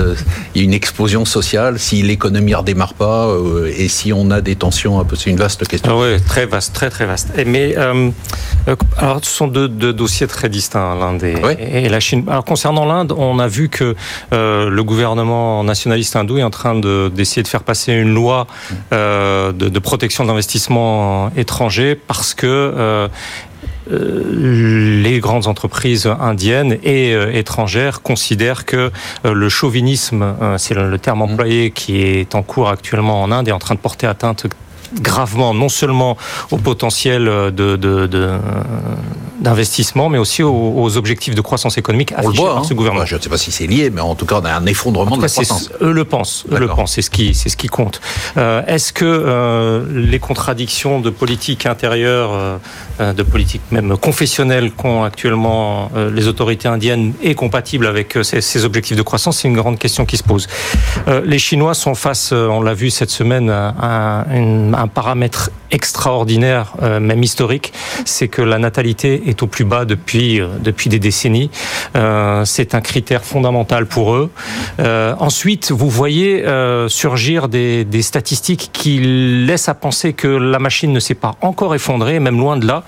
[0.53, 3.33] il y a une explosion sociale, si l'économie redémarre pas
[3.75, 5.15] et si on a des tensions un peu?
[5.15, 5.91] C'est une vaste question.
[5.93, 7.29] Ah oui, très vaste, très très vaste.
[7.45, 12.23] Mais alors, ce sont deux, dossiers très distincts, l'Inde et, et, la Chine.
[12.27, 13.95] Alors concernant l'Inde, on a vu que que
[14.33, 16.75] euh, le gouvernement nationaliste hindou est en train
[17.09, 18.45] d'essayer de, faire passer une loi
[18.91, 23.07] euh, de, protection de l'investissement étranger parce que euh,
[23.89, 28.91] les grandes entreprises indiennes et étrangères considèrent que
[29.23, 33.59] le chauvinisme, c'est le, terme employé qui est en cours actuellement en Inde, est en
[33.59, 34.45] train de porter atteinte
[34.93, 36.17] gravement non seulement
[36.51, 37.75] au potentiel de,
[39.39, 42.63] d'investissement, mais aussi aux, objectifs de croissance économique affichés par hein.
[42.63, 43.05] ce gouvernement.
[43.05, 45.17] Je ne sais pas si c'est lié, mais en tout cas, on a un effondrement
[45.17, 45.71] de la croissance.
[45.81, 48.01] Eux le pensent, eux le pensent, c'est ce qui, c'est ce qui compte.
[48.37, 52.31] Euh, est-ce que euh, les contradictions de politique intérieure,
[52.99, 58.65] euh, de politique même confessionnelle qu'ont actuellement les autorités indiennes est compatible avec ces, ces
[58.65, 60.47] objectifs de croissance C'est une grande question qui se pose.
[61.23, 67.23] les Chinois sont face, on l'a vu cette semaine, à un, un paramètre extraordinaire, même
[67.23, 67.73] historique,
[68.05, 71.49] c'est que la natalité est au plus bas depuis, euh, depuis des décennies.
[71.95, 74.29] Euh, c'est un critère fondamental pour eux.
[74.79, 76.45] Euh, ensuite, vous voyez
[76.87, 82.19] surgir des, statistiques qui laissent à penser que la machine ne s'est pas encore effondrée,
[82.19, 82.83] même loin de là.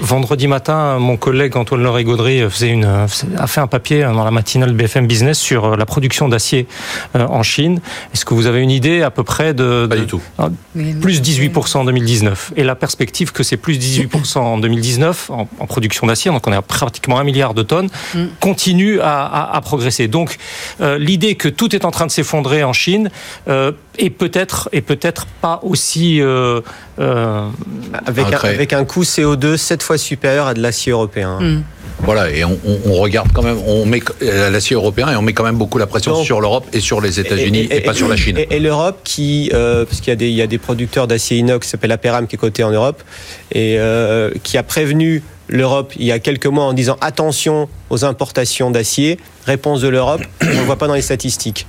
[0.00, 5.06] Vendredi matin, mon collègue Antoine Lauré Gaudry a fait un papier dans la matinale BFM
[5.06, 6.66] Business sur la production d'acier
[7.14, 7.80] en Chine.
[8.14, 9.86] Est-ce que vous avez une idée à peu près de...
[10.10, 10.20] tout.
[10.38, 12.52] Ah, plus 18% en 2019.
[12.56, 16.56] Et la perspective que c'est plus 18% en 2019 en, production d'acier, donc on est
[16.56, 18.24] à pratiquement un milliard de tonnes, mm.
[18.40, 20.08] continue à, progresser.
[20.08, 20.36] Donc
[20.80, 23.10] euh, l'idée que tout est en train de s'effondrer en Chine
[23.48, 26.60] euh, est peut-être et peut-être pas aussi euh,
[28.06, 31.38] avec, un, avec un coût CO2 sept fois supérieur à de l'acier européen.
[31.40, 31.62] Mm.
[32.02, 32.58] Voilà, et on,
[32.94, 36.22] regarde quand même, on met l'acier européen et on met quand même beaucoup la pression
[36.22, 38.38] sur l'Europe et sur les États-Unis et, pas sur la Chine.
[38.50, 41.66] Et, l'Europe qui, parce qu'il y a des, il y a des producteurs d'acier inox
[41.66, 43.02] qui s'appelle Aperam qui est coté en Europe
[43.52, 43.78] et
[44.42, 49.18] qui a prévenu l'Europe il y a quelques mois en disant attention aux importations d'acier.
[49.46, 51.66] Réponse de l'Europe, on ne le voit pas dans les statistiques.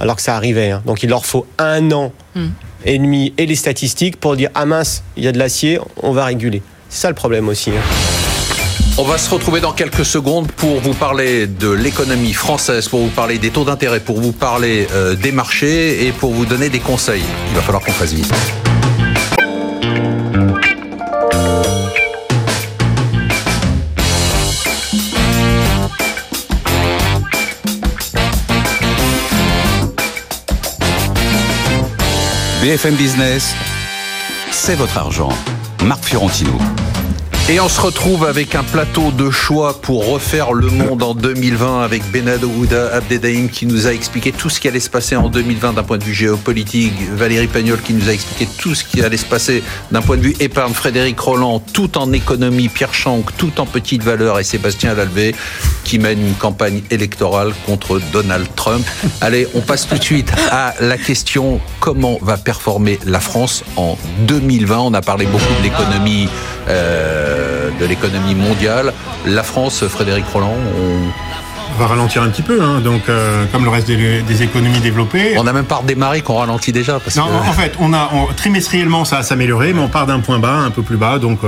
[0.00, 0.70] Alors que ça arrivait.
[0.70, 0.82] Hein.
[0.86, 2.48] Donc il leur faut un an hmm.
[2.84, 6.12] et demi et les statistiques pour dire ah mince, il y a de l'acier, on
[6.12, 6.62] va réguler.
[6.88, 7.70] C'est ça le problème aussi.
[7.70, 8.27] Hein.
[9.00, 13.10] On va se retrouver dans quelques secondes pour vous parler de l'économie française, pour vous
[13.10, 16.80] parler des taux d'intérêt, pour vous parler euh, des marchés et pour vous donner des
[16.80, 17.22] conseils.
[17.50, 18.34] Il va falloir qu'on fasse vite.
[32.60, 33.54] BFM Business,
[34.50, 35.30] c'est votre argent.
[35.84, 36.58] Marc Fiorentino.
[37.50, 41.80] Et on se retrouve avec un plateau de choix pour refaire le monde en 2020
[41.80, 45.72] avec Benadouda Abdedaïm qui nous a expliqué tout ce qui allait se passer en 2020
[45.72, 49.16] d'un point de vue géopolitique, Valérie Pagnol qui nous a expliqué tout ce qui allait
[49.16, 53.58] se passer d'un point de vue épargne, Frédéric Roland, tout en économie, Pierre Chanck, tout
[53.62, 55.34] en petite valeur et Sébastien Lalvé
[55.84, 58.86] qui mène une campagne électorale contre Donald Trump.
[59.22, 63.96] Allez, on passe tout de suite à la question comment va performer la France en
[64.26, 64.80] 2020.
[64.80, 66.28] On a parlé beaucoup de l'économie.
[66.68, 67.37] Euh,
[67.80, 68.92] de l'économie mondiale.
[69.26, 71.78] La France, Frédéric Roland, on...
[71.80, 72.80] va ralentir un petit peu, hein.
[72.80, 75.36] donc euh, comme le reste des, économies développées.
[75.38, 76.98] On n'a même pas redémarré qu'on ralentit déjà.
[76.98, 80.38] Parce non, en fait, on a trimestriellement ça a s'améliorer, mais on part d'un point
[80.38, 81.40] bas, un peu plus bas, donc.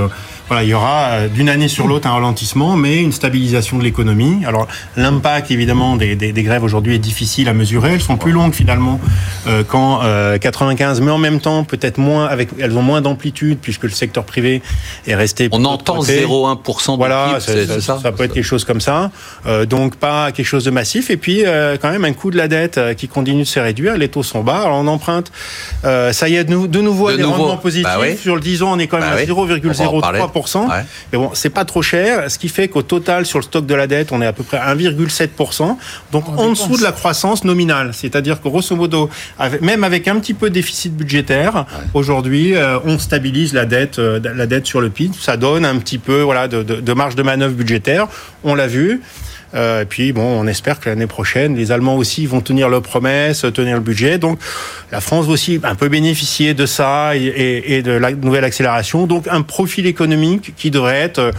[0.51, 3.83] Voilà, il y aura euh, d'une année sur l'autre un ralentissement, mais une stabilisation de
[3.83, 4.43] l'économie.
[4.45, 7.93] Alors l'impact évidemment des, des, des grèves aujourd'hui est difficile à mesurer.
[7.93, 8.99] Elles sont plus longues finalement
[9.47, 13.59] euh, qu'en euh, 95, mais en même temps peut-être moins avec, elles ont moins d'amplitude
[13.61, 14.61] puisque le secteur privé
[15.07, 15.47] est resté.
[15.53, 19.09] On entend 0,1% Voilà, ça, ça, ça, peut être quelque chose comme ça.
[19.45, 21.09] Euh, donc pas quelque chose de massif.
[21.11, 23.95] Et puis euh, quand même un coût de la dette qui continue de se réduire.
[23.95, 24.63] Les taux sont bas.
[24.63, 25.31] Alors on emprunte.
[25.81, 27.35] ça y est de, de nouveau de des nouveau.
[27.35, 27.85] rendements positifs.
[27.85, 28.17] Bah oui.
[28.17, 30.40] Sur le 10 ans, on est quand même bah à 0,03%.
[30.67, 30.85] Ouais.
[31.11, 33.75] Mais bon, c'est pas trop cher, ce qui fait qu'au total, sur le stock de
[33.75, 35.77] la dette, on est à peu près à 1,7%,
[36.11, 37.91] donc en, en dessous de la croissance nominale.
[37.93, 41.63] C'est-à-dire que grosso modo, avec, même avec un petit peu de déficit budgétaire, ouais.
[41.93, 45.15] aujourd'hui, euh, on stabilise la dette, euh, la dette sur le PIB.
[45.19, 48.07] Ça donne un petit peu voilà, de, de, de marge de manœuvre budgétaire.
[48.43, 49.01] On l'a vu.
[49.53, 52.81] Euh, et puis bon, on espère que l'année prochaine, les Allemands aussi vont tenir leurs
[52.81, 54.17] promesses, tenir le budget.
[54.17, 54.39] Donc
[54.91, 59.07] la France aussi un peu bénéficier de ça et, et, et de la nouvelle accélération.
[59.07, 61.31] Donc un profil économique qui devrait être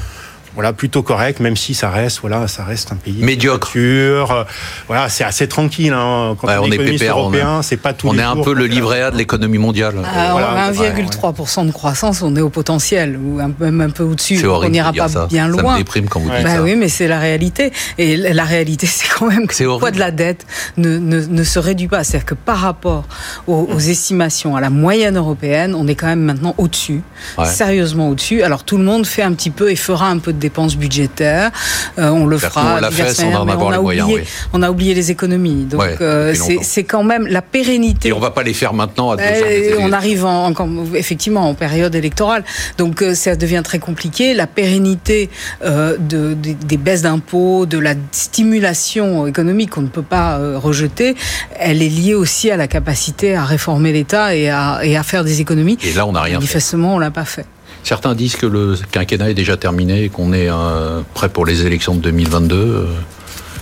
[0.54, 3.72] voilà plutôt correct même si ça reste voilà ça reste un pays médiocre.
[3.76, 4.44] euh,
[4.86, 6.36] voilà c'est assez tranquille hein.
[6.38, 9.02] quand ouais, on, est pépère européen c'est pas tout on est un peu le livret
[9.02, 9.94] A de l'économie mondiale.
[10.04, 11.66] Ah, voilà, 1,3% ouais.
[11.66, 14.92] de croissance on est au potentiel ou un peu, même un peu au-dessus on n'ira
[14.92, 15.26] pas ça.
[15.26, 16.62] bien loin ça me déprime quand vous dites bah ça.
[16.62, 17.72] oui mais c'est la réalité.
[17.98, 21.44] Et la réalité c'est quand même que le poids de la dette ne, ne, ne
[21.44, 22.04] se réduit pas?
[22.04, 23.04] C'est-à-dire que par rapport
[23.46, 27.02] aux, aux, estimations à la moyenne européenne on est quand même maintenant au-dessus
[27.38, 27.46] ouais.
[27.46, 28.42] sérieusement au-dessus.
[28.42, 31.50] Alors tout le monde fait un petit peu et fera un peu de dépenses budgétaires.
[31.98, 32.76] Euh, on le fera.
[32.76, 34.26] On l'a fait sans en avoir on les oublié, moyens.
[34.26, 34.48] Oui.
[34.52, 35.64] On a oublié les économies.
[35.70, 36.34] Donc ouais, euh,
[36.74, 38.08] c'est quand même la pérennité.
[38.08, 39.08] Et on va pas les faire maintenant.
[39.12, 42.42] À euh, on arrive en, en, effectivement en période électorale.
[42.78, 44.34] Donc euh, ça devient très compliqué.
[44.34, 45.30] La pérennité
[45.64, 51.14] de, de, des baisses d'impôts, de la stimulation économique qu'on ne peut pas rejeter,
[51.58, 55.24] elle est liée aussi à la capacité à réformer l'État et à, et à faire
[55.24, 55.78] des économies.
[55.84, 56.96] Et là, on n'a rien Manifestement, fait.
[56.96, 57.46] on l'a pas fait.
[57.84, 61.66] Certains disent que le quinquennat est déjà terminé et qu'on est euh, prêt pour les
[61.66, 62.86] élections de 2022.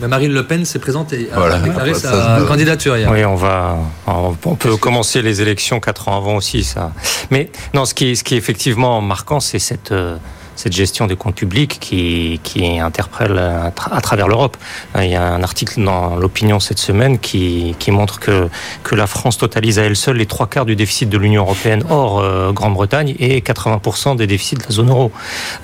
[0.00, 1.56] Mais Marine Le Pen s'est présentée, voilà.
[1.56, 3.10] a déclaré sa candidature hier.
[3.12, 6.92] Oui, on va, on peut commencer les élections quatre ans avant aussi, ça.
[7.30, 10.16] Mais non, ce qui est, ce qui est effectivement marquant, c'est cette euh,
[10.60, 14.58] cette gestion des comptes publics qui, qui interpelle à, tra à travers l'Europe.
[14.96, 18.48] Il y a un article dans l'opinion cette semaine qui, qui montre que,
[18.82, 21.82] que la France totalise à elle seule les trois quarts du déficit de l'Union européenne
[21.88, 25.12] hors euh, Grande-Bretagne et 80% des déficits de la zone euro.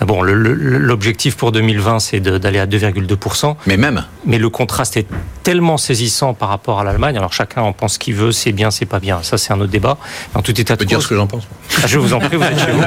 [0.00, 3.56] Bon, l'objectif pour 2020, c'est d'aller à 2,2%.
[3.66, 4.04] Mais même.
[4.24, 5.06] Mais le contraste est
[5.42, 7.18] tellement saisissant par rapport à l'Allemagne.
[7.18, 9.22] Alors chacun en pense ce qu'il veut, c'est bien, c'est pas bien.
[9.22, 9.98] Ça, c'est un autre débat.
[10.35, 10.88] En tout état de cause.
[10.88, 11.46] dire ce que j'en pense.
[11.82, 12.82] Ah, je vous en prie, vous êtes chez vous.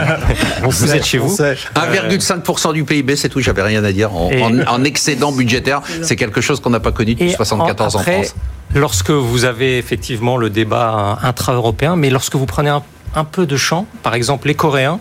[0.64, 1.36] vous sait, êtes chez vous.
[2.08, 4.14] 1,5% du PIB, c'est tout, j'avais rien à dire.
[4.14, 4.42] En, et...
[4.44, 8.18] en, en excédent budgétaire, c'est quelque chose qu'on n'a pas connu depuis 74 en, après,
[8.18, 8.36] en France.
[8.76, 12.84] Lorsque vous avez effectivement le débat intra-européen, mais lorsque vous prenez un
[13.16, 13.86] un peu de champ.
[14.04, 15.00] Par exemple, les Coréens,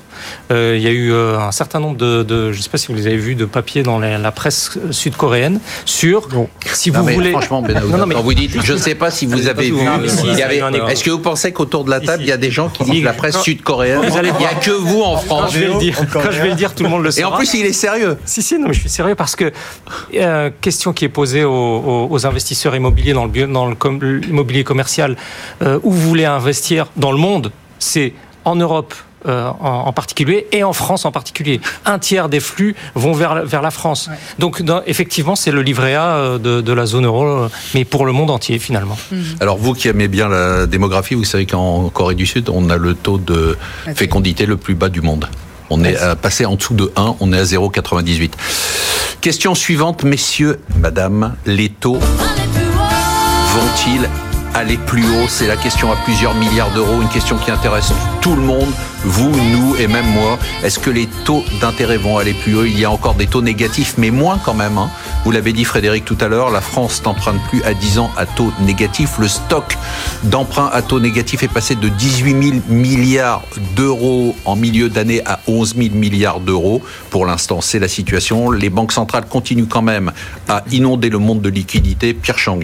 [0.51, 2.79] euh, il y a eu euh, un certain nombre de, de, je ne sais pas
[2.79, 6.29] si vous les avez vus, de papiers dans la, la presse sud-coréenne sur
[6.73, 7.31] si non, vous voulez.
[7.31, 8.15] Franchement, ben, non, mais...
[8.15, 9.81] quand vous dites, je ne sais pas si vous avez vu.
[10.89, 13.05] Est-ce que vous pensez qu'autour de la table, il y a des gens qui disent
[13.05, 15.29] la presse sud-coréenne Il n'y a que vous en France.
[15.29, 17.21] Quand je, vais le dire, quand je vais le dire, tout le monde le sait.
[17.21, 18.17] Et en plus, il est sérieux.
[18.25, 19.53] Si, si, non, mais je suis sérieux parce que
[20.15, 25.17] euh, question qui est posée aux, investisseurs immobiliers dans le, dans l'immobilier commercial,
[25.63, 28.13] euh, où vous voulez investir dans le monde, c'est
[28.45, 28.95] en Europe
[29.27, 31.61] euh, en, en, particulier et en France en particulier.
[31.85, 34.07] Un tiers des flux vont vers, vers la France.
[34.09, 34.17] Ouais.
[34.39, 37.85] Donc dans, effectivement, c'est le livret A euh, de, de, la zone euro, euh, mais
[37.85, 38.97] pour le monde entier finalement.
[39.11, 39.23] Mmh.
[39.41, 42.77] Alors vous qui aimez bien la démographie, vous savez qu'en Corée du Sud, on a
[42.77, 43.59] le taux de
[43.97, 45.29] fécondité le plus bas du monde.
[45.69, 48.31] On est euh, passé en dessous de 1, on est à 0,98.
[49.21, 51.99] Question suivante, messieurs, madame, les taux
[53.55, 54.09] vont-ils
[54.59, 58.35] aller plus haut C'est la question à plusieurs milliards d'euros, une question qui intéresse tout
[58.35, 58.69] le monde,
[59.05, 60.39] vous, nous et même moi.
[60.65, 62.65] Est-ce que les taux d'intérêt vont aller plus haut?
[62.65, 64.77] Il y a encore des taux négatifs, mais moins quand même.
[64.77, 64.91] Hein.
[65.25, 68.27] Vous l'avez dit Frédéric tout à l'heure, la France n'emprunte plus à 10 ans à
[68.27, 69.19] taux négatif.
[69.21, 69.79] Le stock
[70.25, 73.43] d'emprunts à taux négatif est passé de 18 000 milliards
[73.77, 76.83] d'euros en milieu d'année à 11 000 milliards d'euros.
[77.11, 78.51] Pour l'instant, c'est la situation.
[78.51, 80.13] Les banques centrales continuent quand même
[80.49, 82.15] à inonder le monde de liquidités.
[82.15, 82.61] Pierre Chang,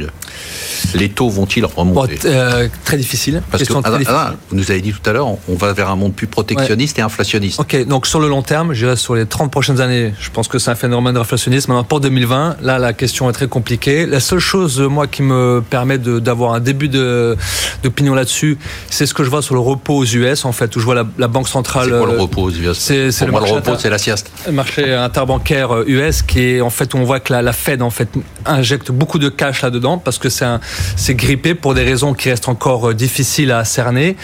[0.94, 3.42] les taux vont-ils remonter euh, Très difficile.
[3.50, 3.72] Parce que,
[4.08, 6.98] ah, vous nous avez dit tout à l'heure, on va vers un monde plus protectionniste
[6.98, 7.60] et inflationniste.
[7.60, 10.48] Ok, donc sur le long terme, je dirais sur les 30 prochaines années, je pense
[10.48, 11.68] que c'est un phénomène inflationniste.
[11.68, 14.06] Maintenant, pour 2020, là, la question est très compliquée.
[14.06, 18.58] La seule chose, moi, qui me permet d'avoir un début d'opinion là-dessus,
[18.90, 20.94] c'est ce que je vois sur le repos aux US, en fait, où je vois
[20.94, 21.88] la, Banque centrale.
[21.90, 24.30] C'est quoi le repos aux US C'est le, moi, le repos, c'est la sieste.
[24.46, 27.52] Le marché interbancaire US, euh, qui est, en fait, où on voit que la, la
[27.52, 28.08] Fed, en fait,
[28.46, 30.60] injecte beaucoup de cash là-dedans, parce que c'est un
[30.96, 34.16] c'est grippé pour des raisons qui restent encore euh, difficiles à cerner.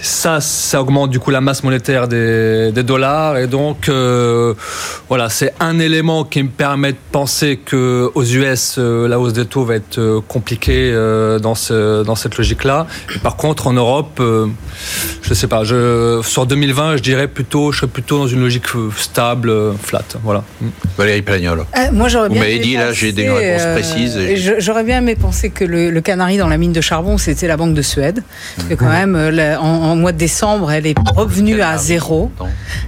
[0.00, 4.54] Ça, ça augmente du coup la masse monétaire des, dollars et donc euh,
[5.08, 9.32] voilà, c'est un élément qui me permet de penser que aux US euh, la hausse
[9.32, 10.92] des taux va être compliquée
[11.42, 12.86] dans ce, dans cette logique-là.
[13.22, 14.22] Par contre, en Europe,
[15.22, 18.66] je sais pas, je, sur 2020, je dirais plutôt, je serais plutôt dans une logique
[18.96, 20.44] stable, flat, voilà.
[20.96, 21.64] Valérie Plagnol.
[21.92, 22.38] moi, j'aurais bien.
[22.38, 24.18] Vous m'avez dit là, j'ai des réponses précises.
[24.58, 27.58] J'aurais bien aimé penser que le, le canari dans la mine de charbon, c'était la
[27.58, 28.22] Banque de Suède.
[28.70, 32.30] Et quand même, euh, en, mois de décembre, elle est revenue à zéro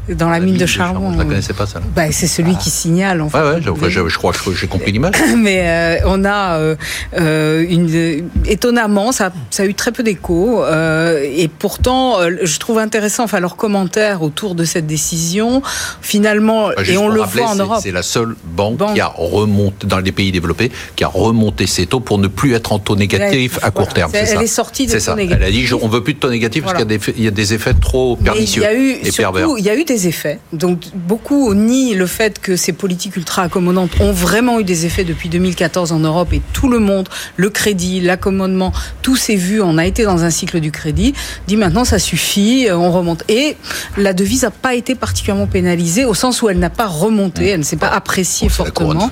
[0.09, 1.13] dans la, mine, de, charbon.
[1.13, 1.83] Je ne connaissais pas ça.
[1.95, 3.21] Bah, c'est celui qui signale.
[3.21, 5.13] En fait, ouais, je, crois que j'ai compris l'image.
[5.37, 10.65] Mais euh, on a euh, une, étonnamment, ça, ça, a eu très peu d'écho.
[10.65, 15.61] et pourtant, je trouve intéressant, enfin, leurs commentaires autour de cette décision.
[16.01, 17.81] Finalement, bah, et on le voit en Europe.
[17.83, 21.85] C'est la seule banque, qui a remonté dans les pays développés, qui a remonté ses
[21.85, 24.11] taux pour ne plus être en taux négatif à court terme.
[24.15, 25.37] elle est sortie de taux négatif.
[25.41, 27.75] Elle a dit on veut plus de taux négatif parce qu'il y, a des effets
[27.75, 29.49] trop pernicieux il y a eu, et pervers.
[29.59, 30.39] Il y a eu des effets.
[30.53, 35.05] Donc beaucoup nient le fait que ces politiques ultra accommodantes ont vraiment eu des effets
[35.05, 39.61] depuis 2014 en Europe et tout le monde, le crédit, l'accommodement, tout s'est vu.
[39.61, 41.15] On a été dans un cycle du crédit.
[41.47, 43.25] Dit maintenant ça suffit, euh, on remonte.
[43.29, 43.57] Et
[43.97, 47.61] la devise n'a pas été particulièrement pénalisée au sens où elle n'a pas remonté, elle
[47.61, 49.09] ne s'est pas appréciée fortement.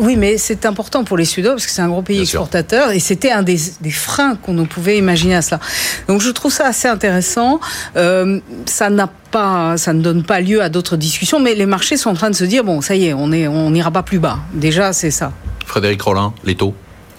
[0.00, 3.00] oui, mais c'est important pour les Suédois parce que c'est un gros pays exportateur et
[3.00, 3.58] c'était un des,
[3.90, 5.60] freins qu'on pouvait imaginer à cela.
[6.08, 7.60] Donc je trouve ça assez intéressant.
[7.96, 11.96] Euh, ça n'a pas, ça ne donne pas lieu à d'autres discussions, mais les marchés
[11.96, 14.02] sont en train de se dire bon, ça y est, on est, on n'ira pas
[14.02, 14.38] plus bas.
[14.52, 15.32] Déjà, c'est ça.
[15.64, 16.74] Frédéric Rollin, les taux.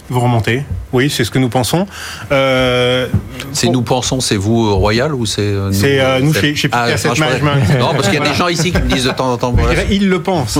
[0.09, 1.85] Vous remontez Oui, c'est ce que nous pensons.
[2.31, 3.07] Euh,
[3.51, 6.69] c'est nous pensons, c'est vous euh, Royal ou c'est euh, nous C'est nous chez, chez
[6.71, 7.79] ah, Management.
[7.79, 9.55] Non, parce qu'il y a des gens ici qui me disent de temps en temps.
[9.89, 10.59] Ils le pensent.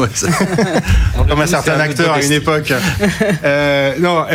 [1.29, 2.73] Comme un certain acteur à une époque.
[3.99, 4.25] non,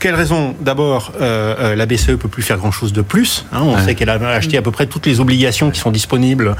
[0.00, 0.54] quelle raison?
[0.60, 3.46] D'abord, la BCE peut plus faire grand chose de plus.
[3.52, 3.62] Hein.
[3.62, 6.56] on sait qu'elle a acheté à peu près toutes les obligations qui sont disponibles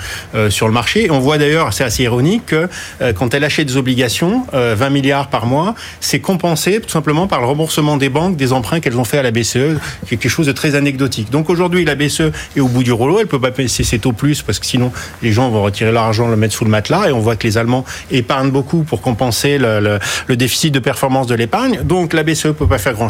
[0.49, 1.11] sur le marché.
[1.11, 2.69] On voit d'ailleurs, c'est assez ironique, que
[3.17, 7.47] quand elle achète des obligations, 20 milliards par mois, c'est compensé tout simplement par le
[7.47, 10.75] remboursement des banques des emprunts qu'elles ont fait à la BCE, quelque chose de très
[10.75, 11.31] anecdotique.
[11.31, 14.13] Donc aujourd'hui, la BCE est au bout du rouleau, elle peut pas baisser ses taux
[14.13, 17.09] plus parce que sinon les gens vont retirer leur argent, le mettre sous le matelas
[17.09, 19.99] et on voit que les Allemands épargnent beaucoup pour compenser le,
[20.37, 21.81] déficit de performance de l'épargne.
[21.85, 23.09] Donc la BCE peut pas faire grand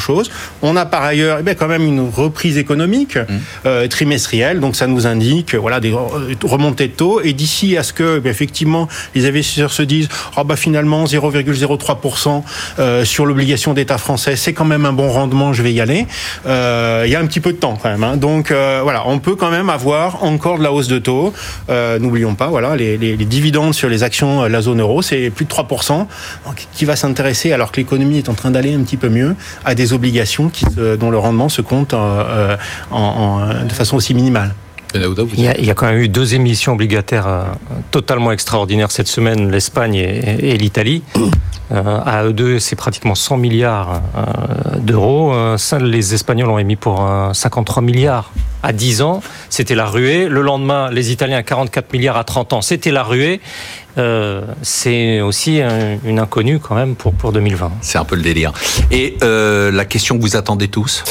[0.63, 3.27] On a par ailleurs eh bien, quand même une reprise économique mmh.
[3.67, 5.95] euh, trimestrielle, donc ça nous indique voilà des
[6.43, 10.45] remontées de taux et d'ici à ce que eh effectivement les investisseurs se disent oh,
[10.45, 12.43] bah finalement 0,03%
[12.79, 16.07] euh, sur l'obligation d'État français, c'est quand même un bon rendement, je vais y aller.
[16.47, 18.05] Euh, il y a un petit peu de temps quand même.
[18.05, 18.17] Hein.
[18.17, 21.33] Donc euh, voilà, on peut quand même avoir encore de la hausse de taux.
[21.69, 25.45] Euh, n'oublions pas, voilà, les, dividendes sur les actions de la zone euro, c'est plus
[25.45, 26.07] de 3%.
[26.47, 29.37] Donc, qui va s'intéresser, alors que l'économie est en train d'aller un petit peu mieux,
[29.65, 30.10] à des obligations
[30.49, 30.64] qui,
[30.99, 34.55] dont le rendement se compte en, de façon aussi minimale.
[34.92, 37.46] Il y, a, quand même eu deux émissions obligataires
[37.92, 41.05] totalement extraordinaires cette semaine, l'Espagne et l'Italie.
[41.73, 45.33] Euh, à eux deux, c'est pratiquement 100 milliards euh, d'euros.
[45.33, 49.23] Euh, les Espagnols ont émis pour 53 milliards à 10 ans.
[49.49, 50.29] C'était la ruée.
[50.29, 52.61] Le lendemain, les Italiens 44 milliards à 30 ans.
[52.61, 53.40] C'était la ruée.
[54.62, 55.61] C'est aussi
[56.05, 57.72] une inconnue quand même pour, pour 2020.
[57.81, 58.53] C'est un peu le délire.
[58.90, 61.05] Et la question que vous attendez tous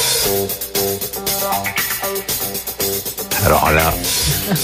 [3.46, 3.92] Alors là,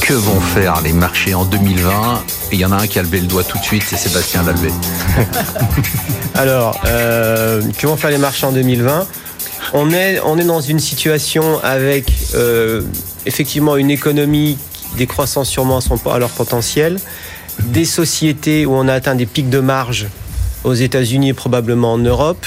[0.00, 3.20] que vont faire les marchés en 2020 il y en a un qui a levé
[3.20, 4.70] le doigt tout de suite, c'est Sébastien Lalvé.
[6.34, 9.06] Alors, euh, que vont faire les marchés en 2020
[9.72, 12.82] on est, on est dans une situation avec euh,
[13.26, 14.58] effectivement une économie,
[14.96, 15.80] des croissances sûrement
[16.10, 16.98] à leur potentiel,
[17.60, 20.06] des sociétés où on a atteint des pics de marge
[20.64, 22.46] aux États-Unis et probablement en Europe,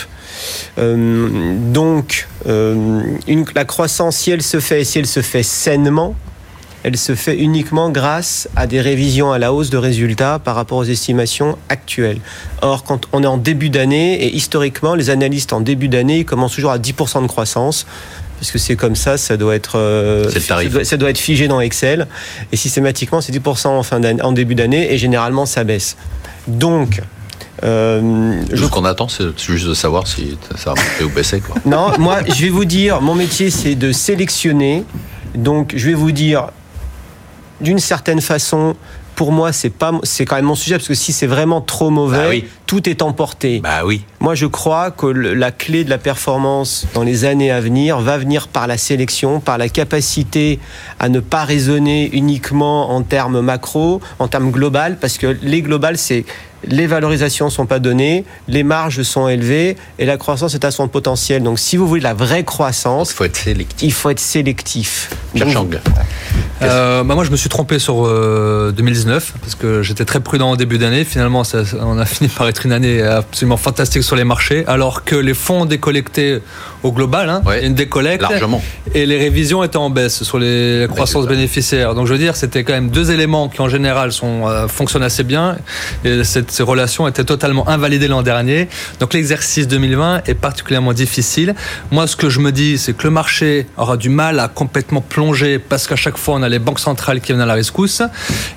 [0.78, 6.16] donc, une, la croissance, si elle se fait, si elle se fait sainement,
[6.84, 10.78] elle se fait uniquement grâce à des révisions à la hausse de résultats par rapport
[10.78, 12.20] aux estimations actuelles.
[12.62, 16.56] Or, quand on est en début d'année, et historiquement, les analystes en début d'année, commencent
[16.56, 17.86] toujours à 10% de croissance
[18.39, 22.08] parce que c'est comme ça, ça doit être euh, ça doit, être figé dans Excel
[22.52, 25.97] et systématiquement c'est 10% en fin en début d'année et généralement ça baisse.
[26.47, 27.02] Donc
[27.63, 31.41] euh, ce qu'on attend, c'est juste de savoir si ça va monter ou.
[31.41, 31.56] Quoi.
[31.65, 34.86] Non, moi, je vais vous dire, mon métier, c'est de sélectionner.
[35.36, 36.47] Donc, je vais vous dire,
[37.60, 38.75] d'une certaine façon,
[39.19, 41.89] pour moi, c'est pas, c'est quand même mon sujet parce que si c'est vraiment trop
[41.89, 43.59] mauvais, bah tout est emporté.
[43.59, 44.05] Bah oui.
[44.22, 48.17] Moi, je crois que la clé de la performance dans les années à venir va
[48.17, 50.57] venir par la sélection, par la capacité
[50.99, 55.97] à ne pas raisonner uniquement en termes macro, en termes global, parce que les globales,
[55.97, 56.24] c'est
[56.63, 60.88] les valorisations sont pas données, les marges sont élevées et la croissance est à son
[60.88, 61.43] potentiel.
[61.43, 63.82] Donc, si vous voulez la vraie croissance, il faut être sélectif.
[63.82, 65.09] Il faut être sélectif.
[66.62, 70.51] Euh, bah moi, je me suis trompé sur 2019 euh, parce que j'étais très prudent
[70.51, 71.03] au début d'année.
[71.03, 75.03] Finalement, ça, on a fini par être une année absolument fantastique sur les marchés, alors
[75.03, 76.39] que les fonds décollectés
[76.84, 78.62] au global, hein, une décollecte, largement.
[78.93, 81.95] et les révisions étaient en baisse sur les croissances bénéficiaires.
[81.95, 85.03] Donc, je veux dire, c'était quand même deux éléments qui, en général, sont, euh, fonctionnent
[85.03, 85.57] assez bien.
[86.05, 88.68] Et cette, ces relations étaient totalement invalidées l'an dernier.
[88.99, 91.55] Donc, l'exercice 2020 est particulièrement difficile.
[91.91, 95.01] Moi, ce que je me dis, c'est que le marché aura du mal à complètement
[95.01, 98.02] plonger parce qu'à chaque fois, on a les banques centrales qui viennent à la rescousse.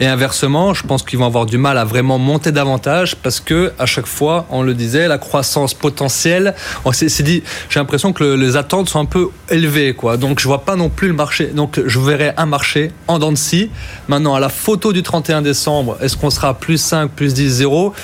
[0.01, 3.72] Et inversement, je pense qu'ils vont avoir du mal à vraiment monter davantage parce que
[3.78, 8.24] à chaque fois, on le disait, la croissance potentielle, on s'est dit, j'ai l'impression que
[8.24, 10.16] les attentes sont un peu élevées, quoi.
[10.16, 11.47] Donc, je vois pas non plus le marché.
[11.47, 13.70] Donc, je verrai un marché en dents de scie.
[14.09, 17.95] Maintenant, à la photo du 31 décembre, est-ce qu'on sera plus 5, plus 10, 0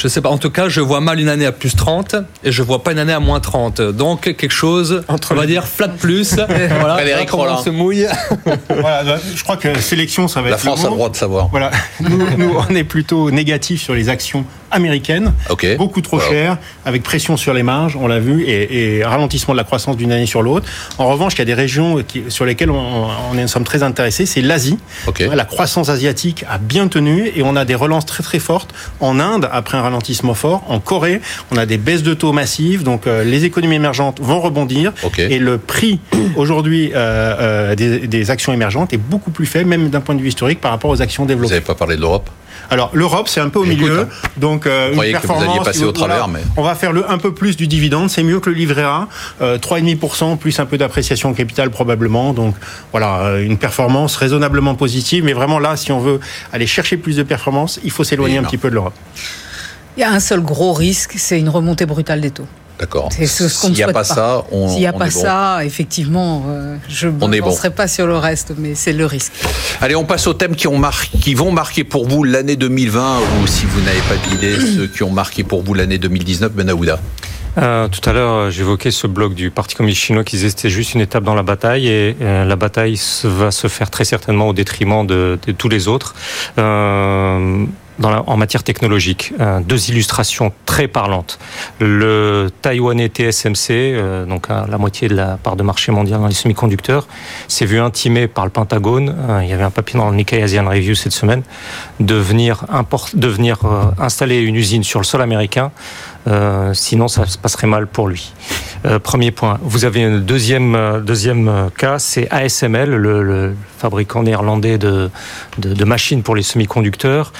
[0.00, 0.30] je sais pas.
[0.30, 2.92] En tout cas, je vois mal une année à plus 30 et je vois pas
[2.92, 3.82] une année à moins 30.
[3.82, 6.36] Donc, quelque chose, Entre on va dire flat plus.
[6.80, 8.06] voilà, se mouille.
[8.68, 10.64] voilà, bah, je crois que sélection, ça va La être.
[10.64, 11.48] La France a le droit de savoir.
[11.48, 11.70] Voilà.
[12.00, 15.32] Nous, on est plutôt négatif sur les actions américaines.
[15.76, 19.64] Beaucoup trop chères, avec pression sur les marges, on l'a vu, et, ralentissement de la
[19.64, 20.66] croissance d'une année sur l'autre.
[20.98, 24.26] En revanche, il y a des régions sur lesquelles on, on est, sommes très intéressés.
[24.26, 24.78] C'est l'Asie.
[25.18, 29.18] La croissance asiatique a bien tenu et on a des relances très très fortes en
[29.18, 30.64] Inde après un ralentissement fort.
[30.68, 34.40] En Corée, on a des baisses de taux massives, donc euh, les économies émergentes vont
[34.40, 34.92] rebondir.
[35.18, 36.00] Et le prix
[36.36, 40.20] aujourd'hui euh, euh, des, des, actions émergentes est beaucoup plus faible, même d'un point de
[40.20, 41.48] vue historique, par rapport aux actions développées.
[41.48, 42.30] Vous n'avez pas parlé de l'Europe?
[42.68, 44.00] Alors l'Europe, c'est un peu au milieu.
[44.00, 44.08] Hein.
[44.36, 45.68] Donc euh, une performance.
[45.68, 46.40] Que vous au travers, mais...
[46.56, 48.10] On va faire le un peu plus du dividende.
[48.10, 49.08] C'est mieux que le livret A.
[49.40, 52.32] Euh, 3,5% plus un peu d'appréciation capital probablement.
[52.32, 52.54] Donc
[52.90, 55.24] voilà, euh, une performance raisonnablement positive.
[55.24, 56.20] Mais vraiment là, si on veut
[56.52, 58.94] aller chercher plus de performance, il faut s'éloigner un petit peu de l'Europe.
[59.96, 62.46] Il y a un seul gros risque, c'est une remontée brutale des taux.
[62.80, 63.10] D'accord.
[63.12, 67.40] S'il n'y a pas, ça, on S'il n'y a pas ça, effectivement, euh, je ne
[67.40, 69.32] penserai pas sur le reste, mais c'est le risque.
[69.82, 70.80] Allez, on passe aux thèmes qui, ont
[71.20, 75.02] qui vont marquer pour vous l'année 2020, ou si vous n'avez pas d'idée, ceux qui
[75.02, 76.98] ont marqué pour vous l'année 2019, Benaouda.
[77.58, 80.70] Euh, tout à l'heure, j'évoquais ce bloc du Parti communiste chinois qui disait que c'était
[80.70, 84.48] juste une étape dans la bataille et euh, la bataille va se faire très certainement
[84.48, 86.14] au détriment de, de tous les autres.
[86.58, 87.66] Euh,
[88.04, 89.32] en matière technologique.
[89.40, 91.38] Euh, deux illustrations très parlantes.
[91.78, 96.34] Le taïwanais TSMC, euh, donc la moitié de la part de marché mondial dans les
[96.34, 97.06] semi-conducteurs,
[97.48, 100.42] s'est vu intimé par le Pentagone, euh, il y avait un papier dans le Nikkei
[100.42, 101.42] Asian Review cette semaine,
[101.98, 102.64] de venir,
[103.14, 103.58] de venir
[103.98, 105.70] installer une usine sur le sol américain
[106.28, 108.32] euh, sinon, ça se passerait mal pour lui.
[108.84, 109.58] Euh, premier point.
[109.62, 115.10] Vous avez un deuxième, euh, deuxième cas, c'est ASML, le, fabricant néerlandais de,
[115.58, 117.32] de, machines pour les semi-conducteurs,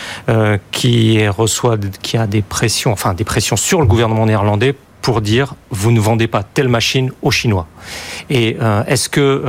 [0.72, 5.54] qui reçoit, qui a des pressions, enfin des pressions sur le gouvernement néerlandais pour dire
[5.68, 7.66] vous ne vendez pas telle machine aux Chinois.
[8.30, 8.56] Et
[8.86, 9.44] est-ce que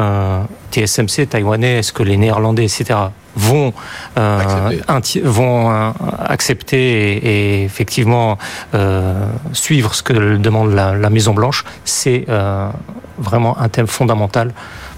[0.72, 3.00] TSMC, taïwanais, est-ce que les Néerlandais, etc.,
[3.36, 3.74] vont
[4.18, 4.82] euh,
[5.24, 5.92] vont euh,
[6.26, 8.38] accepter et, effectivement
[8.74, 12.70] euh, suivre ce que demande la, la Maison Blanche, c'est euh,
[13.18, 14.54] vraiment un thème fondamental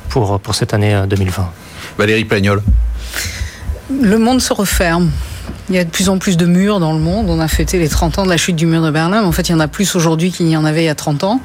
[0.09, 1.49] pour pour cette année 2020.
[1.97, 2.61] Valérie Pagnol.
[3.89, 5.11] Le monde se referme.
[5.69, 7.27] Il y a de plus en plus de murs dans le monde.
[7.29, 9.31] On a fêté les 30 ans de la chute du mur de Berlin, mais en
[9.31, 11.23] fait, il y en a plus aujourd'hui qu'il n'y en avait il y a 30
[11.23, 11.41] ans.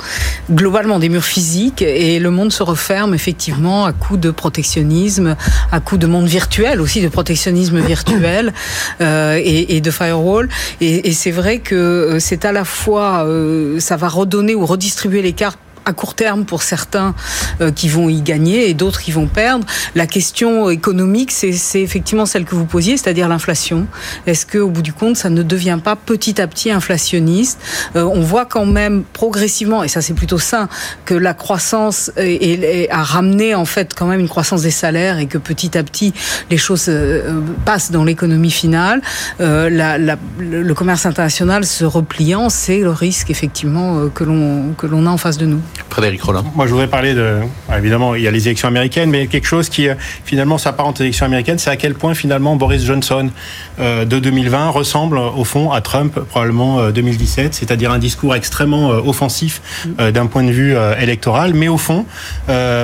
[0.50, 5.36] Globalement, des murs physiques, et le monde se referme effectivement à coup de protectionnisme,
[5.70, 8.52] à coup de monde virtuel aussi, de protectionnisme virtuel
[9.00, 10.48] euh, et, de firewall.
[10.80, 14.66] Et, et c'est vrai que euh, c'est à la fois, euh, ça va redonner ou
[14.66, 15.58] redistribuer les cartes
[15.88, 17.14] à court terme pour certains
[17.60, 19.64] euh, qui vont y gagner et d'autres qui vont perdre.
[19.94, 23.86] La question économique, c'est effectivement celle que vous posiez, c'est-à-dire l'inflation.
[24.26, 27.58] Est-ce qu'au bout du compte, ça ne devient pas petit à petit inflationniste?
[27.96, 30.68] Euh, On voit quand même progressivement, et ça c'est plutôt sain,
[31.06, 35.38] que la croissance a ramené en fait quand même une croissance des salaires et que
[35.38, 36.12] petit à petit
[36.50, 39.00] les choses euh, passent dans l'économie finale.
[39.38, 45.16] le commerce international se repliant, c'est le risque effectivement que l'on que l'on a en
[45.16, 45.60] face de nous.
[45.90, 46.44] Frédéric Rollin.
[46.54, 47.38] Moi, je voudrais parler de.
[47.76, 51.02] Évidemment, il y a les élections américaines, mais quelque chose qui, euh, finalement, s'apparente aux
[51.02, 53.30] élections américaines, c'est à quel point, finalement, Boris Johnson
[53.78, 58.88] euh, de 2020 ressemble, au fond, à Trump, probablement 2017, euh, c'est-à-dire un discours extrêmement
[58.88, 59.60] offensif
[59.98, 61.54] d'un point de vue électoral.
[61.54, 62.04] Mais au fond,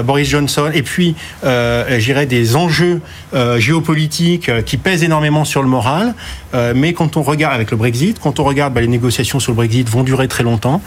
[0.05, 1.14] Boris Johnson, et puis,
[1.99, 3.01] j'irais, des enjeux
[3.59, 6.14] géopolitiques qui pèsent énormément sur le moral.
[6.74, 9.57] mais quand on regarde, avec le Brexit, quand on regarde, bah, les négociations sur le
[9.57, 10.80] Brexit vont durer très longtemps.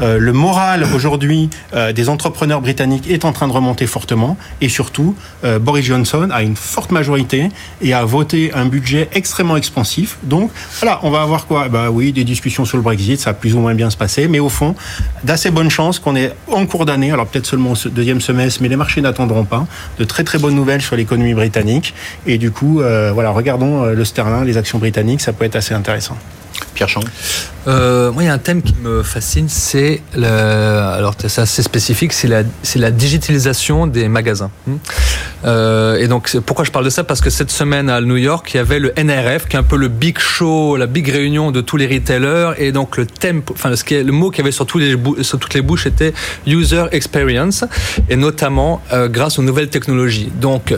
[0.00, 1.47] le moral, aujourd'hui,
[1.94, 6.42] des entrepreneurs britanniques est en train de remonter fortement et surtout euh, Boris Johnson a
[6.42, 7.48] une forte majorité
[7.80, 10.18] et a voté un budget extrêmement expansif.
[10.22, 11.68] Donc voilà, on va avoir quoi?
[11.68, 14.28] Bah oui, des discussions sur le Brexit, ça va plus ou moins bien se passer,
[14.28, 14.74] mais au fond,
[15.24, 18.68] d'assez bonnes chances qu'on est en cours d'année, alors peut-être seulement au deuxième semestre, mais
[18.68, 19.66] les marchés n'attendront pas,
[19.98, 21.94] de très très bonnes nouvelles sur l'économie britannique.
[22.26, 25.56] Et du coup, euh, voilà, regardons euh, le sterling, les actions britanniques, ça peut être
[25.56, 26.16] assez intéressant.
[26.74, 27.00] Pierre Chang
[27.66, 32.12] euh, Moi, il y a un thème qui me fascine, c'est alors c'est assez spécifique,
[32.12, 32.42] c'est la,
[32.76, 34.50] la digitalisation des magasins.
[34.66, 34.76] Hmm.
[35.44, 37.04] Euh, et donc, pourquoi je parle de ça?
[37.04, 39.62] Parce que cette semaine à New York, il y avait le NRF, qui est un
[39.62, 43.42] peu le big show, la big réunion de tous les retailers, et donc le thème,
[43.52, 46.12] enfin, qui le mot qui avait sur, tous les, sur toutes les bouches était
[46.46, 47.64] user experience,
[48.08, 50.30] et notamment euh, grâce aux nouvelles technologies.
[50.40, 50.74] Donc,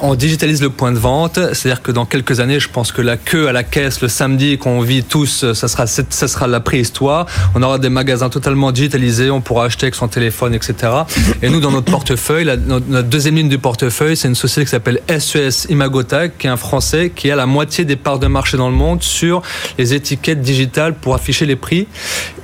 [0.00, 3.16] on digitalise le point de vente, c'est-à-dire que dans quelques années, je pense que la
[3.16, 7.24] queue à la caisse le samedi qu'on vit tous, ça sera, ça sera la préhistoire.
[7.54, 10.74] On aura des magasins totalement digitalisés, on pourra acheter avec son téléphone, etc.
[11.40, 14.72] Et nous, dans notre portefeuille, la, notre deuxième ligne du portefeuille, c'est une société qui
[14.72, 18.26] s'appelle SES e Imagota, qui est un français qui a la moitié des parts de
[18.26, 19.40] marché dans le monde sur
[19.78, 21.88] les étiquettes digitales pour afficher les prix.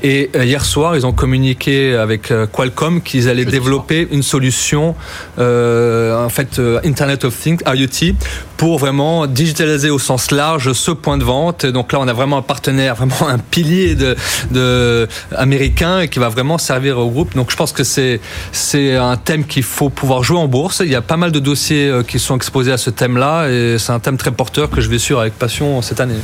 [0.02, 4.94] Et euh, hier soir, ils ont communiqué avec euh, Qualcomm qu'ils allaient développer une solution,
[5.38, 8.14] euh, en fait, Internet of Things, IoT,
[8.62, 11.66] pour vraiment digitaliser au sens large ce point de vente.
[11.66, 14.14] Donc là, on a vraiment un partenaire, vraiment un pilier de,
[14.52, 17.34] de américain qui va vraiment servir au groupe.
[17.34, 18.20] Donc je pense que c'est
[18.52, 20.80] c'est un thème qu'il faut pouvoir jouer en bourse.
[20.84, 23.78] Il y a pas mal de dossiers euh, qui sont exposés à ce thème-là et
[23.80, 26.20] c'est un thème très porteur que je vais suivre avec passion cette année.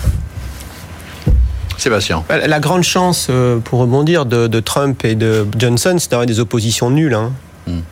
[1.76, 2.22] Sébastien.
[2.28, 6.88] La grande chance, euh, pour rebondir, de, Trump et de Johnson, c'est d'avoir des oppositions
[6.88, 7.14] nulles.
[7.14, 7.32] Hein.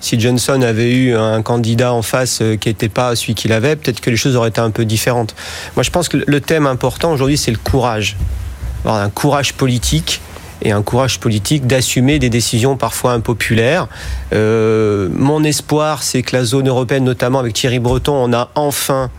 [0.00, 3.76] Si Johnson avait eu un candidat en face euh, qui n'était pas celui qu'il avait,
[3.76, 5.34] peut-être que les choses auraient été un peu différentes.
[5.74, 8.16] Moi, je pense que le thème important aujourd'hui, c'est le courage.
[8.84, 10.20] Un courage politique
[10.62, 13.88] et un courage politique d'assumer des décisions parfois impopulaires.
[14.32, 19.10] Euh, mon espoir, c'est que la zone européenne, notamment avec Thierry Breton, on a enfin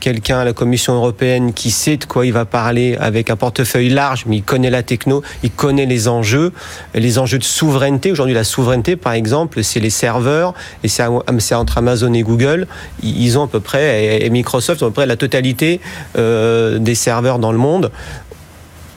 [0.00, 3.88] quelqu'un à la Commission européenne qui sait de quoi il va parler avec un portefeuille
[3.88, 6.52] large, mais il connaît la techno, il connaît les enjeux,
[6.94, 8.12] les enjeux de souveraineté.
[8.12, 12.66] Aujourd'hui, la souveraineté, par exemple, c'est les serveurs, et c'est entre Amazon et Google.
[13.02, 15.80] Ils ont à peu près, et Microsoft à peu près la totalité
[16.16, 17.90] euh, des serveurs dans le monde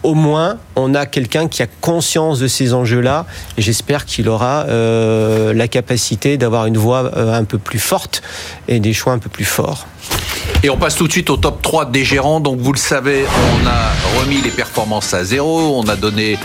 [0.04, 3.26] au moins, on a quelqu'un qui a conscience de ces enjeux-là,
[3.58, 8.22] et j'espère qu'il aura euh, la capacité d'avoir une voix euh, un peu plus forte
[8.68, 9.88] et des choix un peu plus forts.
[10.62, 12.42] Et on passe tout de suite au top 3 des gérants.
[12.42, 15.80] Donc vous le savez, on a remis les performances à zéro.
[15.80, 16.38] On a donné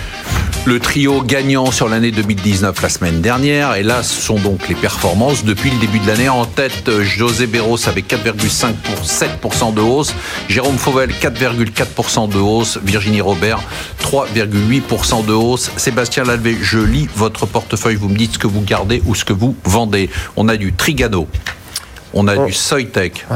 [0.66, 3.74] le trio gagnant sur l'année 2019 la semaine dernière.
[3.74, 6.28] Et là, ce sont donc les performances depuis le début de l'année.
[6.28, 10.14] En tête, José Berros avec 4,5 pour 7% de hausse.
[10.48, 12.78] Jérôme Fauvel, 4,4% de hausse.
[12.84, 13.60] Virginie Robert,
[14.00, 15.72] 3,8% de hausse.
[15.76, 17.96] Sébastien Lalvé, je lis votre portefeuille.
[17.96, 20.08] Vous me dites ce que vous gardez ou ce que vous vendez.
[20.36, 21.26] On a du Trigano.
[22.14, 22.46] On a oh.
[22.46, 23.26] du Soytech.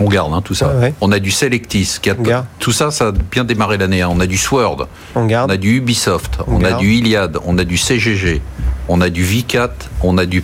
[0.00, 0.74] On garde hein, tout ça.
[1.00, 1.98] On a du Selectis.
[2.02, 4.02] Qui a tout ça, ça a bien démarré l'année.
[4.02, 4.10] Hein.
[4.10, 4.88] On a du Sword.
[5.14, 5.50] On, garde.
[5.50, 6.38] on a du Ubisoft.
[6.48, 7.38] On, a du Iliad.
[7.46, 8.42] On a du CGG.
[8.88, 9.74] On a du Vicat.
[10.02, 10.42] On a du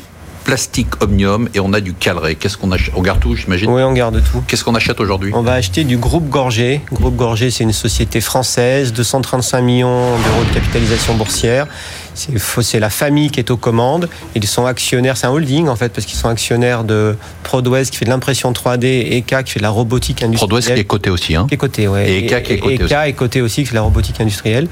[0.50, 2.34] Plastique Omnium et on a du Calré.
[2.34, 4.42] Qu'est-ce qu'on achète On garde tout, j'imagine Oui, on garde tout.
[4.48, 5.30] Qu'est-ce qu'on achète aujourd'hui?
[5.32, 6.80] On va acheter du groupe Gorgé.
[6.90, 11.68] Groupe Gorgé, c'est une société française, 235 millions d'euros de capitalisation boursière.
[12.14, 14.08] C'est la famille qui est aux commandes.
[14.34, 17.96] Ils sont actionnaires, c'est un holding en fait, parce qu'ils sont actionnaires de Prodwez qui
[17.96, 20.48] fait de l'impression 3D et ECA qui fait de la robotique industrielle.
[20.48, 21.36] Prodwez qui est coté aussi.
[21.36, 22.10] Hein qui est coté, ouais.
[22.10, 22.94] Et ECA qui est coté aussi.
[22.94, 24.66] est coté aussi, qui fait de la robotique industrielle.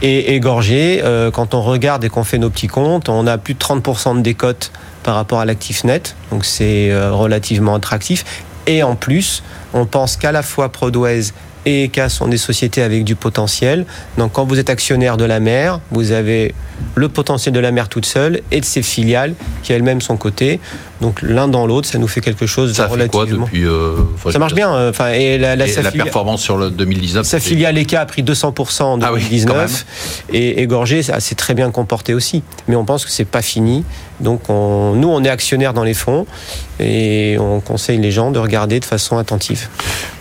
[0.00, 3.36] Et, et Gorgé, euh, quand on regarde et qu'on fait nos petits comptes, on a
[3.36, 4.70] plus de 30% de décote
[5.08, 8.44] par rapport à l'actif net, donc c'est euh, relativement attractif.
[8.66, 9.42] Et en plus,
[9.72, 11.32] on pense qu'à la fois Prodways
[11.64, 13.86] et ECA sont des sociétés avec du potentiel.
[14.18, 16.54] Donc quand vous êtes actionnaire de la mer, vous avez
[16.94, 20.58] le potentiel de la mer toute seule et de ses filiales qui elles-mêmes sont cotées.
[21.00, 23.44] Donc l'un dans l'autre, ça nous fait quelque chose Ça de fait quoi relativement.
[23.46, 23.92] depuis euh,
[24.32, 24.74] ça marche bien.
[24.74, 27.78] euh, Enfin, et la, la, Et sa la filia- performance sur le 2019 sa filiale
[27.78, 29.86] ECA a pris 200% en Ah oui, 2019
[30.32, 32.42] et, et Gorgé ça s'est très bien comporté aussi.
[32.66, 33.84] Mais on pense que c'est pas fini.
[34.20, 36.26] Donc on- nous, on est actionnaire dans les fonds
[36.80, 39.68] et on conseille les gens de regarder de façon attentive.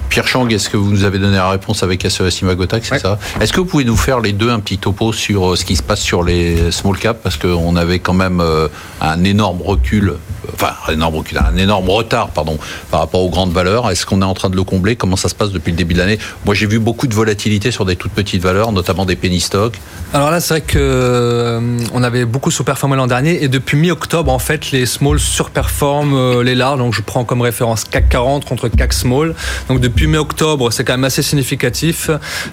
[0.09, 2.99] Pierre Chang, est-ce que vous nous avez donné la réponse avec SES Imagotac, c'est Ouais.
[2.99, 3.19] ça?
[3.39, 5.75] Est-ce que vous pouvez nous faire les deux un petit topo sur euh, ce qui
[5.75, 7.19] se passe sur les small caps?
[7.21, 8.67] Parce qu'on avait quand même euh,
[9.01, 10.13] un énorme recul,
[10.53, 12.57] enfin un énorme retard, pardon,
[12.91, 13.89] par rapport aux grandes valeurs.
[13.89, 14.95] Est-ce qu'on est en train de le combler?
[14.95, 16.19] Comment ça se passe depuis le début de l'année?
[16.45, 19.75] Moi, j'ai vu beaucoup de volatilité sur des toutes petites valeurs, notamment des penny stocks.
[20.13, 21.59] Alors là, c'est vrai que euh,
[22.07, 26.55] avait beaucoup sous-performé l'an dernier et depuis mi-octobre, en fait, les small surperforment euh, les
[26.55, 26.79] larges.
[26.79, 29.35] Donc je prends comme référence CAC 40 contre CAC small.
[29.67, 32.09] Donc depuis mi-octobre, c'est quand même assez significatif.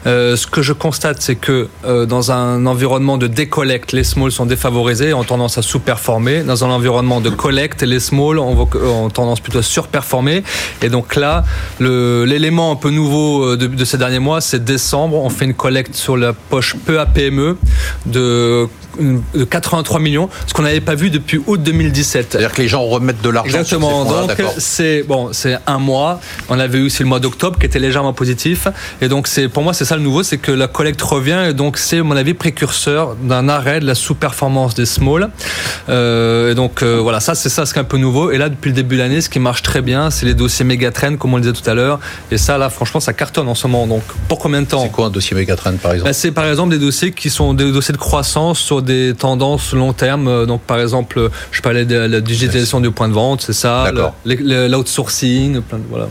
[0.06, 4.32] Euh, ce que je constate, c'est que euh, dans un environnement de décollecte, les small
[4.32, 6.42] sont défavorisés, ont tendance à sous-performer.
[6.42, 10.42] Dans un environnement de collecte, les small ont, ont tendance plutôt à surperformer.
[10.82, 11.44] Et donc là,
[11.80, 15.16] l'élément un peu nouveau euh, de, de ces derniers mois, c'est décembre.
[15.16, 17.56] On fait une collecte sur la poche PA PME
[18.06, 18.68] de,
[19.00, 22.28] de 83 millions, ce qu'on n'avait pas vu depuis août 2017.
[22.30, 24.04] C'est-à-dire que les gens remettent de l'argent sur ces Exactement.
[24.04, 26.20] Donc c'est bon, c'est un mois.
[26.48, 28.68] On avait eu aussi le mois d'octobre qui était légèrement positif.
[29.00, 31.44] Et donc c'est pour moi c'est ça le nouveau, c'est que la collecte revient.
[31.48, 35.30] Et donc c'est à mon avis précurseur d'un arrêt de la sous-performance des small.
[35.88, 38.30] Euh, et donc euh, voilà, ça c'est ça un peu nouveau.
[38.30, 40.64] Et là depuis le début de l'année, ce qui marche très bien, c'est les dossiers
[40.64, 42.00] mégatrend comme on le disait tout à l'heure.
[42.30, 43.86] Et ça là franchement ça cartonne en ce moment.
[43.86, 46.46] Donc pour combien de temps C'est quoi un dossier Megatrend, par exemple bah, c'est par
[46.46, 50.28] exemple des dossiers qui sont des dossiers de croissance sur des tendances long terme.
[50.28, 53.52] Euh, Donc par exemple, euh, je parlais de la digitalisation du point de vente, c'est
[53.52, 53.90] ça,
[54.24, 56.08] l'outsourcing, plein de, voilà.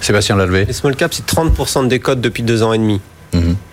[0.00, 3.00] Sébastien Lalvé Les small caps, c'est 30% de décote depuis deux ans et demi.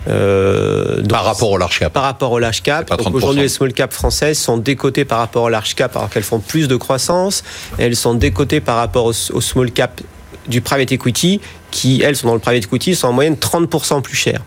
[0.08, 1.92] Euh, donc, Par rapport au large cap.
[1.92, 2.86] par rapport au large cap.
[2.88, 3.16] C'est pas Donc 30%.
[3.16, 6.40] Aujourd'hui, les small cap françaises sont décotées par rapport au large cap alors qu'elles font
[6.40, 7.44] plus de croissance.
[7.78, 10.00] Elles sont décotées par rapport au, au small cap
[10.48, 11.40] du private equity
[11.70, 14.42] qui, elles, sont dans le private equity, sont en moyenne 30% plus chères.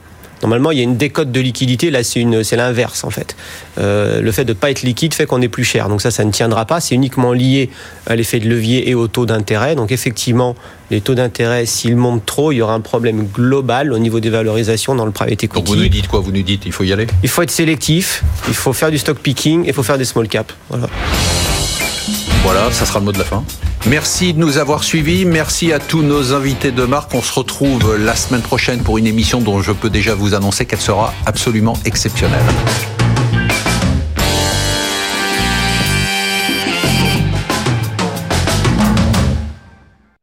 [0.46, 1.90] Normalement, il y a une décote de liquidité.
[1.90, 3.36] Là, c'est l'inverse en fait.
[3.80, 5.90] Euh, le fait de pas être liquide fait qu'on est plus cher.
[5.90, 6.80] Donc ça, ça ne tiendra pas.
[6.80, 7.72] C'est uniquement lié
[8.06, 9.74] à l'effet de levier et au taux d'intérêt.
[9.74, 10.56] Donc effectivement,
[10.92, 14.30] les taux d'intérêt, s'ils montent trop, il y aura un problème global au niveau des
[14.30, 15.56] valorisations dans le private equity.
[15.56, 16.20] Donc vous nous dites quoi?
[16.20, 17.08] Vous nous dites il faut y aller?
[17.24, 20.06] Il faut être sélectif, il faut faire du stock picking et il faut faire des
[20.06, 20.54] small caps.
[20.70, 20.88] Voilà.
[22.44, 23.44] Voilà, ça sera le mot de la fin.
[23.88, 25.26] Merci de nous avoir suivis.
[25.26, 27.14] Merci à tous nos invités de marque.
[27.14, 30.66] On se retrouve la semaine prochaine pour une émission dont je peux déjà vous annoncer
[30.66, 32.44] qu'elle sera absolument exceptionnelle.